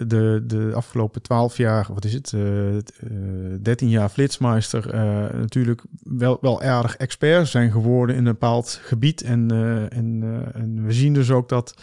[0.07, 2.77] de, de afgelopen twaalf jaar, wat is het, uh,
[3.63, 4.95] 13 jaar Flitsmeister,
[5.37, 9.23] natuurlijk wel, wel erg expert zijn geworden in een bepaald gebied.
[9.23, 9.51] En,
[9.91, 11.75] en, en we zien dus ook dat,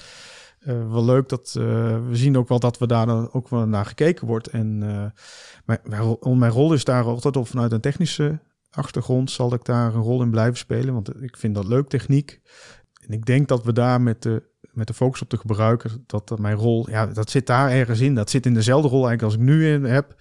[0.66, 4.28] wel leuk dat, we zien ook wel dat we daar dan ook wel naar gekeken
[4.28, 4.48] wordt.
[4.48, 4.78] En
[5.66, 5.80] mijn,
[6.22, 8.40] mijn rol is daar altijd op vanuit een technische
[8.72, 12.42] achtergrond zal ik daar een rol in blijven spelen, want ik vind dat leuk techniek.
[13.08, 14.44] En ik denk dat we daar met de
[14.78, 18.16] met de focus op de gebruiker, dat, mijn rol, ja, dat zit daar ergens in.
[18.16, 20.16] Dat zit in dezelfde rol eigenlijk als ik nu in heb.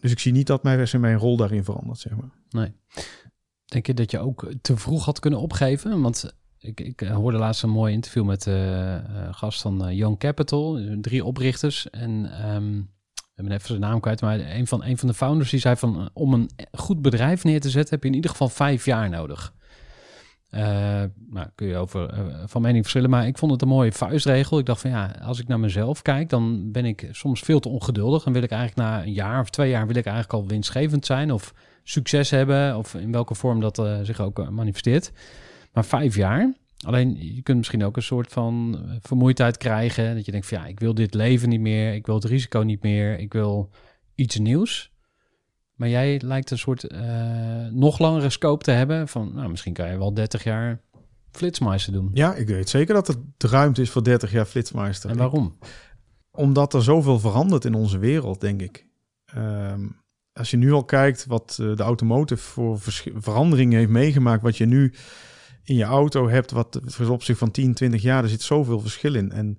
[0.00, 2.30] Dus ik zie niet dat mijn, mijn rol daarin verandert, zeg maar.
[2.50, 2.72] Nee.
[3.64, 6.00] Denk je dat je ook te vroeg had kunnen opgeven?
[6.00, 8.50] Want ik, ik hoorde laatst een mooi interview met de
[9.10, 11.90] uh, uh, gast van Young Capital, drie oprichters.
[11.90, 12.90] En um,
[13.34, 16.10] ik even zijn naam kwijt, maar een van, een van de founders die zei van
[16.12, 19.54] om een goed bedrijf neer te zetten heb je in ieder geval vijf jaar nodig.
[20.54, 20.60] Uh,
[21.30, 24.58] nou, kun je over uh, van mening verschillen, maar ik vond het een mooie vuistregel.
[24.58, 27.68] Ik dacht van ja, als ik naar mezelf kijk, dan ben ik soms veel te
[27.68, 28.22] ongeduldig.
[28.22, 31.06] Dan wil ik eigenlijk na een jaar of twee jaar wil ik eigenlijk al winstgevend
[31.06, 35.12] zijn of succes hebben, of in welke vorm dat uh, zich ook manifesteert.
[35.72, 36.54] Maar vijf jaar,
[36.86, 40.14] alleen je kunt misschien ook een soort van vermoeidheid krijgen.
[40.14, 42.60] Dat je denkt van ja, ik wil dit leven niet meer, ik wil het risico
[42.60, 43.70] niet meer, ik wil
[44.14, 44.91] iets nieuws.
[45.82, 47.00] Maar jij lijkt een soort uh,
[47.70, 49.08] nog langere scope te hebben.
[49.08, 50.80] Van nou, misschien kan je wel 30 jaar
[51.30, 52.10] flitsmeister doen.
[52.14, 55.10] Ja, ik weet zeker dat de ruimte is voor 30 jaar flitsmeister.
[55.10, 55.58] En waarom?
[56.30, 58.86] Omdat er zoveel verandert in onze wereld, denk ik.
[59.36, 59.96] Um,
[60.32, 62.78] als je nu al kijkt wat uh, de automotive voor
[63.14, 64.94] veranderingen heeft meegemaakt, wat je nu
[65.64, 69.14] in je auto hebt, wat op zich van 10, 20 jaar, er zit zoveel verschil
[69.14, 69.32] in.
[69.32, 69.58] En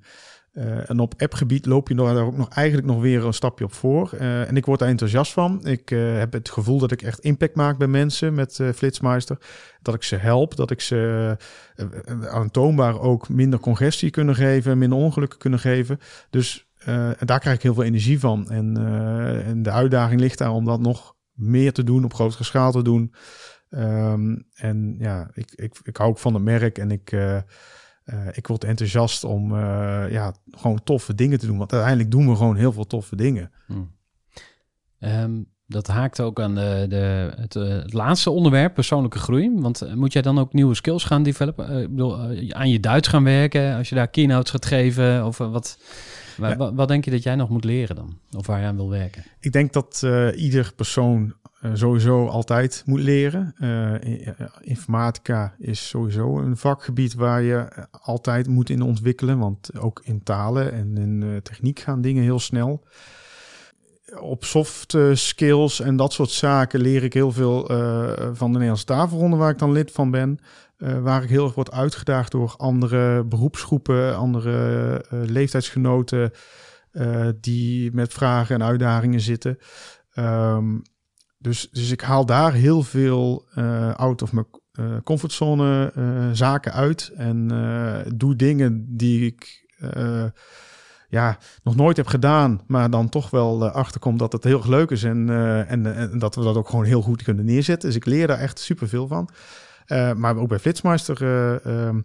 [0.53, 3.73] uh, en op appgebied loop je daar ook nog eigenlijk nog weer een stapje op
[3.73, 4.11] voor.
[4.13, 5.65] Uh, en ik word daar enthousiast van.
[5.65, 9.37] Ik uh, heb het gevoel dat ik echt impact maak bij mensen met Flitsmeister.
[9.81, 11.37] Dat ik ze help, dat ik ze
[12.29, 15.99] aantoonbaar ook minder congestie kunnen geven, minder ongelukken kunnen geven.
[16.29, 16.67] Dus
[17.19, 18.49] daar krijg ik heel veel energie van.
[18.49, 18.77] En,
[19.45, 22.81] en de uitdaging ligt daar om dat nog meer te doen, op grotere schaal te
[22.81, 23.13] doen.
[23.69, 27.15] Um, en ja, ik, ik, ik hou ook van het merk en ik...
[28.05, 31.57] Uh, ik word enthousiast om uh, ja, gewoon toffe dingen te doen.
[31.57, 33.51] Want uiteindelijk doen we gewoon heel veel toffe dingen.
[33.65, 33.91] Hmm.
[34.99, 39.51] Um, dat haakt ook aan de, de, het, uh, het, laatste onderwerp, persoonlijke groei.
[39.55, 41.81] Want moet jij dan ook nieuwe skills gaan developen?
[41.81, 45.25] ik bedoel, aan je Duits gaan werken als je daar keynotes gaat geven?
[45.25, 45.79] Of wat,
[46.37, 46.55] ja.
[46.55, 48.19] wat, wat, denk je dat jij nog moet leren dan?
[48.37, 49.23] Of waar je aan wil werken?
[49.39, 51.33] Ik denk dat ieder persoon
[51.73, 53.55] sowieso altijd moet leren.
[53.59, 53.93] Uh,
[54.61, 60.73] informatica is sowieso een vakgebied waar je altijd moet in ontwikkelen, want ook in talen
[60.73, 62.83] en in techniek gaan dingen heel snel.
[64.19, 67.65] Op soft skills en dat soort zaken leer ik heel veel
[68.33, 70.39] van de Nederlandse tafelronde, waar ik dan lid van ben.
[71.01, 76.31] waar ik heel erg word uitgedaagd door andere beroepsgroepen, andere leeftijdsgenoten
[77.39, 79.57] die met vragen en uitdagingen zitten.
[80.15, 80.81] Um,
[81.43, 86.73] dus, dus ik haal daar heel veel uh, out of mijn eh, comfortzone eh, zaken
[86.73, 87.47] uit en
[88.15, 89.61] doe dingen die ik
[91.09, 94.91] ja, nog nooit heb gedaan, maar dan toch wel achterkom dat het heel erg leuk
[94.91, 95.29] is en,
[95.67, 97.87] en, en dat we dat ook gewoon heel goed kunnen neerzetten.
[97.89, 99.29] Dus ik leer daar echt superveel van.
[100.15, 102.01] Maar ook bij Flitsmeister eh, ehm,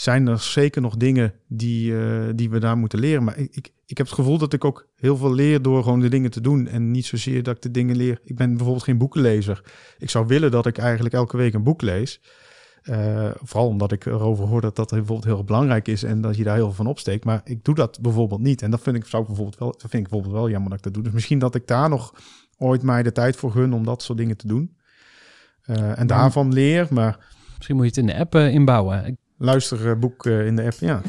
[0.00, 3.24] zijn er zeker nog dingen die, eh, die we daar moeten leren.
[3.24, 6.00] Maar ik, ik, ik heb het gevoel dat ik ook heel veel leer door gewoon
[6.00, 6.66] de dingen te doen.
[6.68, 8.20] En niet zozeer dat ik de dingen leer.
[8.24, 9.62] Ik ben bijvoorbeeld geen boekenlezer.
[9.98, 12.20] Ik zou willen dat ik eigenlijk elke week een boek lees.
[12.82, 16.44] Eh, vooral omdat ik erover hoor dat dat bijvoorbeeld heel belangrijk is en dat je
[16.44, 17.24] daar heel veel van opsteekt.
[17.24, 18.62] Maar ik doe dat bijvoorbeeld niet.
[18.62, 20.78] En dat vind ik, zou ik bijvoorbeeld wel, dat vind ik bijvoorbeeld wel jammer dat
[20.78, 21.02] ik dat doe.
[21.02, 22.14] Dus misschien dat ik daar nog
[22.58, 24.76] ooit mij de tijd voor gun om dat soort dingen te doen.
[25.62, 29.06] Eh, en daarvan leer, maar Misschien moet je het in de app inbouwen.
[29.06, 30.76] Ik- luister eh, boek in de app.
[30.80, 31.02] Ja,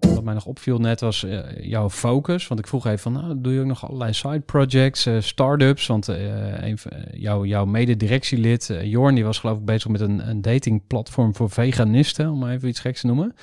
[0.00, 2.48] Wat mij nog opviel net was eh, jouw focus.
[2.48, 5.86] Want ik vroeg even van, nou, doe je ook nog allerlei side projects, eh start-ups?
[5.86, 10.42] Want eh, een, eh, jouw, mededirectielid, Jorn, die was geloof ik bezig met een, een
[10.42, 13.34] datingplatform voor veganisten, om maar even iets geks te noemen.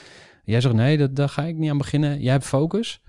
[0.43, 2.21] Jij zegt, nee, dat, daar ga ik niet aan beginnen.
[2.21, 3.01] Jij hebt focus.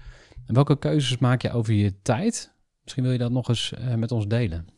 [0.47, 2.55] En welke keuzes maak je over je tijd?
[2.83, 4.78] Misschien wil je dat nog eens met ons delen.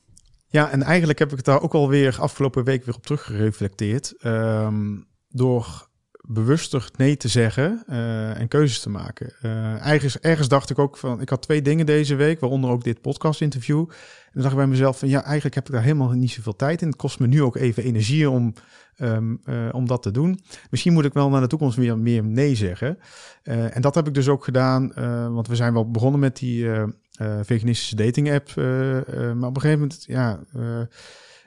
[0.52, 4.14] Ja, en eigenlijk heb ik het daar ook alweer afgelopen week weer op teruggereflecteerd.
[4.18, 4.98] Ehm,
[5.28, 5.88] door
[6.22, 9.32] bewuster nee te zeggen eh, en keuzes te maken.
[9.40, 12.84] Eh, ergens, ergens dacht ik ook van, ik had twee dingen deze week, waaronder ook
[12.84, 13.78] dit podcast interview.
[13.78, 16.56] En dan dacht ik bij mezelf van, ja, eigenlijk heb ik daar helemaal niet zoveel
[16.56, 16.88] tijd in.
[16.88, 18.54] Het kost me nu ook even energie om,
[18.96, 20.40] ehm, eh, om dat te doen.
[20.70, 22.98] Misschien moet ik wel naar de toekomst weer meer nee zeggen.
[23.42, 24.92] En dat heb ik dus ook gedaan,
[25.32, 26.68] want we zijn wel begonnen met die
[27.42, 28.48] veganistische dating app.
[28.56, 30.80] eh, eh, maar op een gegeven moment, ja, eh,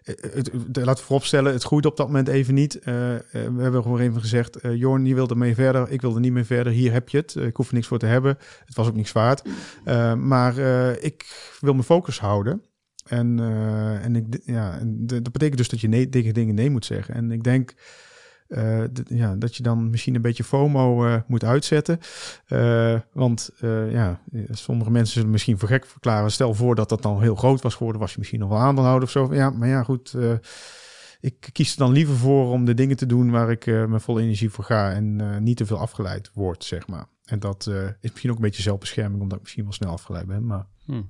[0.03, 2.79] het, het, laten we vooropstellen, het groeit op dat moment even niet.
[2.79, 6.19] Eh, eh, we hebben gewoon even gezegd, eh Jorn, je wilde mee verder, ik wilde
[6.19, 6.73] niet meer verder.
[6.73, 8.37] Hier heb je het, Eh, ik hoef niks voor te hebben.
[8.65, 9.41] Het was ook niks waard.
[9.83, 11.25] Eh, maar eh, ik
[11.59, 12.63] wil mijn focus houden.
[13.07, 16.69] En, eh, en ik, ja, en dat betekent dus dat je nee, tegen dingen nee
[16.69, 17.15] moet zeggen.
[17.15, 17.73] En ik denk
[18.53, 21.99] eh, ja, dat je dan misschien een beetje FOMO eh, moet uitzetten.
[22.45, 23.49] Eh, want
[23.89, 26.31] ja, sommige mensen zullen misschien voor gek verklaren.
[26.31, 29.03] Stel voor dat dat dan heel groot was geworden, was je misschien nog wel aandeelhouder
[29.03, 29.33] of zo.
[29.33, 30.15] Ja, maar ja, goed.
[31.21, 34.21] ik kies er dan liever voor om de dingen te doen waar ik met volle
[34.21, 37.05] energie voor ga en niet te veel afgeleid word, zeg maar.
[37.25, 37.67] En dat
[38.01, 40.45] is misschien ook een beetje zelfbescherming, omdat ik misschien wel snel afgeleid ben.
[40.45, 41.01] Maar Hm.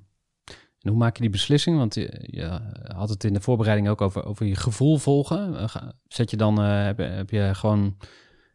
[0.90, 1.78] Hoe maak je die beslissing?
[1.78, 2.60] Want je,
[2.96, 5.58] had het in de voorbereiding ook over, over je gevoel volgen.
[5.60, 5.76] Eh,
[6.08, 7.98] Zet je dan, eh, heb, je gewoon,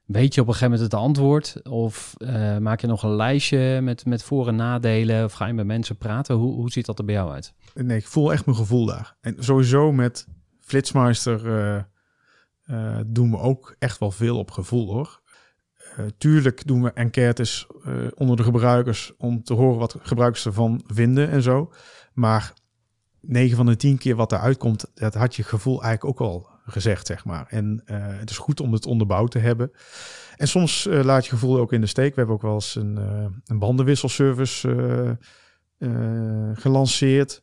[0.04, 1.68] weet je op een gegeven moment het antwoord?
[1.68, 5.24] Of eh, maak je nog een lijstje met, met voor- en nadelen?
[5.24, 6.36] Of ga je met mensen praten?
[6.36, 7.54] Hoe, hoe ziet dat er bij jou uit?
[7.74, 9.16] nee, ik voel echt mijn gevoel daar.
[9.20, 10.26] En sowieso met
[10.60, 11.86] Flitsmeister
[13.06, 15.20] doen we ook echt wel veel op gevoel hoor.
[15.98, 20.82] Eh, tuurlijk doen we enquêtes eh, onder de gebruikers om te horen wat gebruikers ervan
[20.86, 21.72] vinden en zo.
[22.12, 22.52] Maar
[23.20, 26.48] 9 van de 10 keer wat eruit komt, dat had je gevoel eigenlijk ook al
[26.64, 27.46] gezegd, zeg maar.
[27.48, 29.70] En eh, het is goed om het onderbouwd te hebben.
[30.36, 32.10] En soms laat je gevoel ook in de steek.
[32.10, 35.18] We hebben ook wel eens een, eh, een bandenwisselservice
[36.54, 37.42] gelanceerd.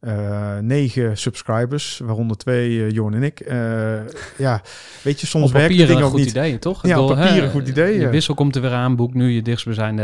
[0.00, 3.40] Eh, negen subscribers, waaronder twee, Jorn en ik.
[3.40, 4.06] Eh,
[4.38, 4.62] ja,
[5.02, 6.28] weet je, soms werken dingen ook goed niet.
[6.28, 6.86] idee, toch?
[6.86, 9.42] Ja, op papier een goed idee, Je wissel komt er weer aan, boek nu je
[9.42, 10.02] dichtstbijzijnde...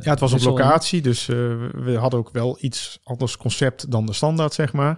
[0.00, 4.12] Ja, het was op locatie, dus we- hadden ook wel iets anders concept dan de
[4.12, 4.96] standaard, zeg maar.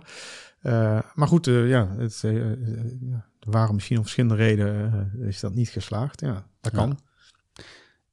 [1.14, 6.20] Maar goed, ja, het, er waren misschien om verschillende redenen is dat niet geslaagd.
[6.20, 6.78] Ja, dat Ja.
[6.78, 6.99] kan.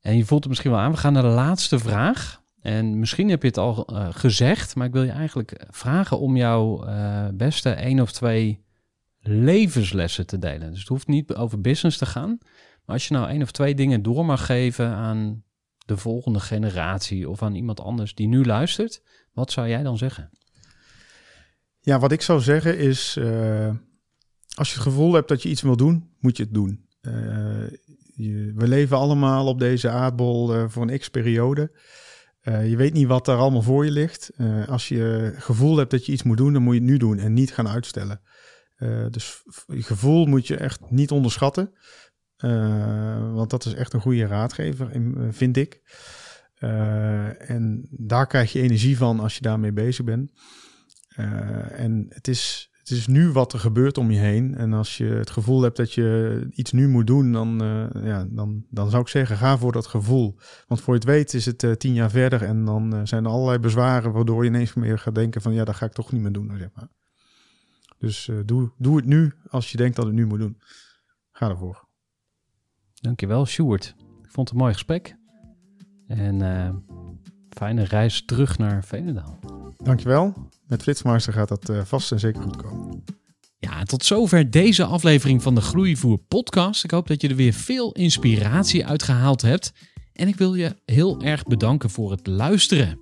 [0.01, 0.91] En je voelt het misschien wel aan.
[0.91, 2.41] We gaan naar de laatste vraag.
[2.67, 6.37] En misschien heb je het al eh, gezegd, maar ik wil je eigenlijk vragen om
[6.37, 8.65] jouw eh, beste één of twee
[9.19, 10.69] levenslessen te delen.
[10.69, 12.37] Dus het hoeft niet over business te gaan.
[12.85, 15.43] Maar als je nou één of twee dingen door mag geven aan
[15.85, 19.01] de volgende generatie of aan iemand anders die nu luistert,
[19.33, 20.29] wat zou jij dan zeggen?
[21.79, 23.75] Ja, wat ik zou zeggen is, eh,
[24.55, 26.85] als je het gevoel hebt dat je iets wil doen, moet je het doen.
[28.15, 31.71] Je- we leven allemaal op deze aardbol voor een x-periode.
[32.47, 34.29] Eh, je weet niet wat daar allemaal voor je ligt.
[34.35, 36.97] Eh, als je gevoel hebt dat je iets moet doen, dan moet je het nu
[36.97, 38.21] doen en niet gaan uitstellen.
[38.75, 41.73] Eh, dus je gevoel moet je echt niet onderschatten.
[43.33, 45.81] Want dat is echt een goede raadgever, in- vind ik.
[47.37, 50.31] En daar krijg je energie van als je daarmee bezig bent.
[51.71, 54.55] En het is, het is nu wat er gebeurt om je heen.
[54.55, 58.25] En als je het gevoel hebt dat je iets nu moet doen, dan, eh, ja,
[58.29, 60.35] dan, dan zou ik zeggen, ga voor dat gevoel.
[60.67, 63.25] Want voor je het weet is het eh, tien jaar verder en dan eh, zijn
[63.25, 66.11] er allerlei bezwaren waardoor je ineens meer gaat denken van ja, dat ga ik toch
[66.11, 66.57] niet meer doen.
[66.57, 66.87] Zeg maar.
[67.97, 70.57] Dus doe, doe het nu als je denkt dat het nu moet doen.
[71.31, 71.87] Ga ervoor.
[72.93, 73.95] Dankjewel, Sjoerd.
[74.23, 75.17] Ik vond het een mooi gesprek.
[76.07, 76.41] En
[77.57, 79.39] fijne reis terug naar Veenendaal.
[79.77, 80.33] Dankjewel.
[80.67, 83.03] Met Flitsmeister gaat dat uh, vast en zeker goed komen.
[83.59, 86.83] Ja, tot zover deze aflevering van de Groeivoer podcast.
[86.83, 89.73] Ik hoop dat je er weer veel inspiratie uit gehaald hebt.
[90.13, 92.99] En ik wil je heel erg bedanken voor het luisteren.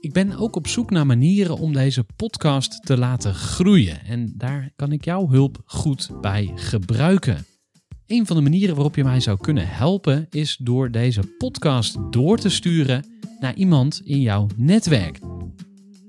[0.00, 4.04] Ik ben ook op zoek naar manieren om deze podcast te laten groeien.
[4.04, 7.44] En daar kan ik jouw hulp goed bij gebruiken.
[8.06, 12.38] Een van de manieren waarop je mij zou kunnen helpen is door deze podcast door
[12.38, 13.04] te sturen
[13.40, 15.18] naar iemand in jouw netwerk.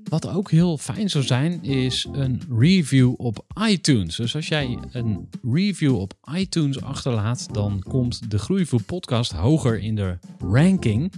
[0.04, 4.16] Wat ook heel fijn zou zijn, is een review op iTunes.
[4.16, 9.94] Dus als jij een review op iTunes achterlaat, dan komt de Groeivoer podcast hoger in
[9.94, 11.12] de ranking.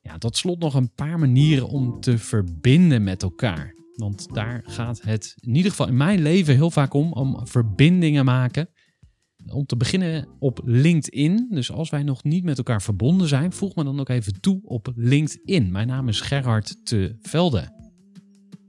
[0.00, 3.74] Ja, tot slot nog een paar manieren om te verbinden met elkaar.
[3.94, 8.24] Want daar gaat het in ieder geval in mijn leven heel vaak om, om verbindingen
[8.24, 8.68] maken.
[9.46, 11.46] Om te beginnen op LinkedIn.
[11.50, 14.60] Dus als wij nog niet met elkaar verbonden zijn, voeg me dan ook even toe
[14.62, 15.70] op LinkedIn.
[15.70, 17.78] Mijn naam is Gerhard Te Velde.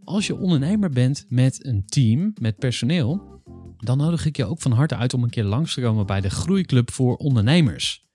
[0.04, 3.42] Als je ondernemer bent met een team, met personeel,
[3.78, 6.22] dan nodig ik je ook van harte uit om een keer langs te komen bij
[6.22, 8.06] de Groeiclub voor Ondernemers.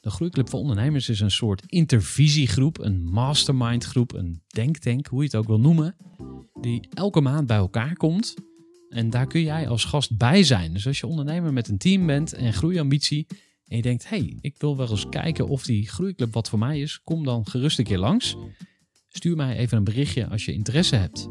[0.00, 5.36] De Groeiclub voor Ondernemers is een soort intervisiegroep, een mastermindgroep, een denktank, hoe je het
[5.36, 5.96] ook wil noemen,
[6.60, 8.34] die elke maand bij elkaar komt.
[8.94, 10.72] En daar kun jij als gast bij zijn.
[10.72, 13.26] Dus als je ondernemer met een team bent en groeiambitie
[13.66, 16.80] en je denkt, hey, ik wil wel eens kijken of die Groeiclub wat voor mij
[16.80, 18.36] is, kom dan gerust een keer langs.
[19.08, 21.28] Stuur mij even een berichtje als je interesse hebt.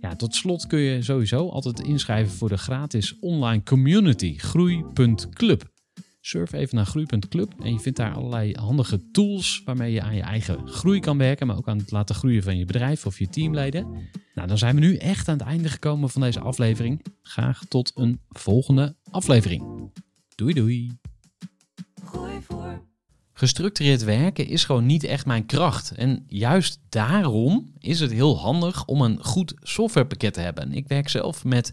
[0.00, 5.79] Ja, tot slot kun je sowieso altijd inschrijven voor de gratis online community groei.club.
[6.20, 10.22] Surf even naar groei.club en je vindt daar allerlei handige tools waarmee je aan je
[10.22, 13.28] eigen groei kan werken, maar ook aan het laten groeien van je bedrijf of je
[13.28, 14.08] teamleden.
[14.34, 17.04] Nou, dan zijn we nu echt aan het einde gekomen van deze aflevering.
[17.22, 19.92] Graag tot een volgende aflevering.
[20.34, 20.98] Doei doei.
[22.04, 22.82] Gooi voor.
[23.32, 25.90] Gestructureerd werken is gewoon niet echt mijn kracht.
[25.90, 30.72] En juist daarom is het heel handig om een goed softwarepakket te hebben.
[30.72, 31.72] Ik werk zelf met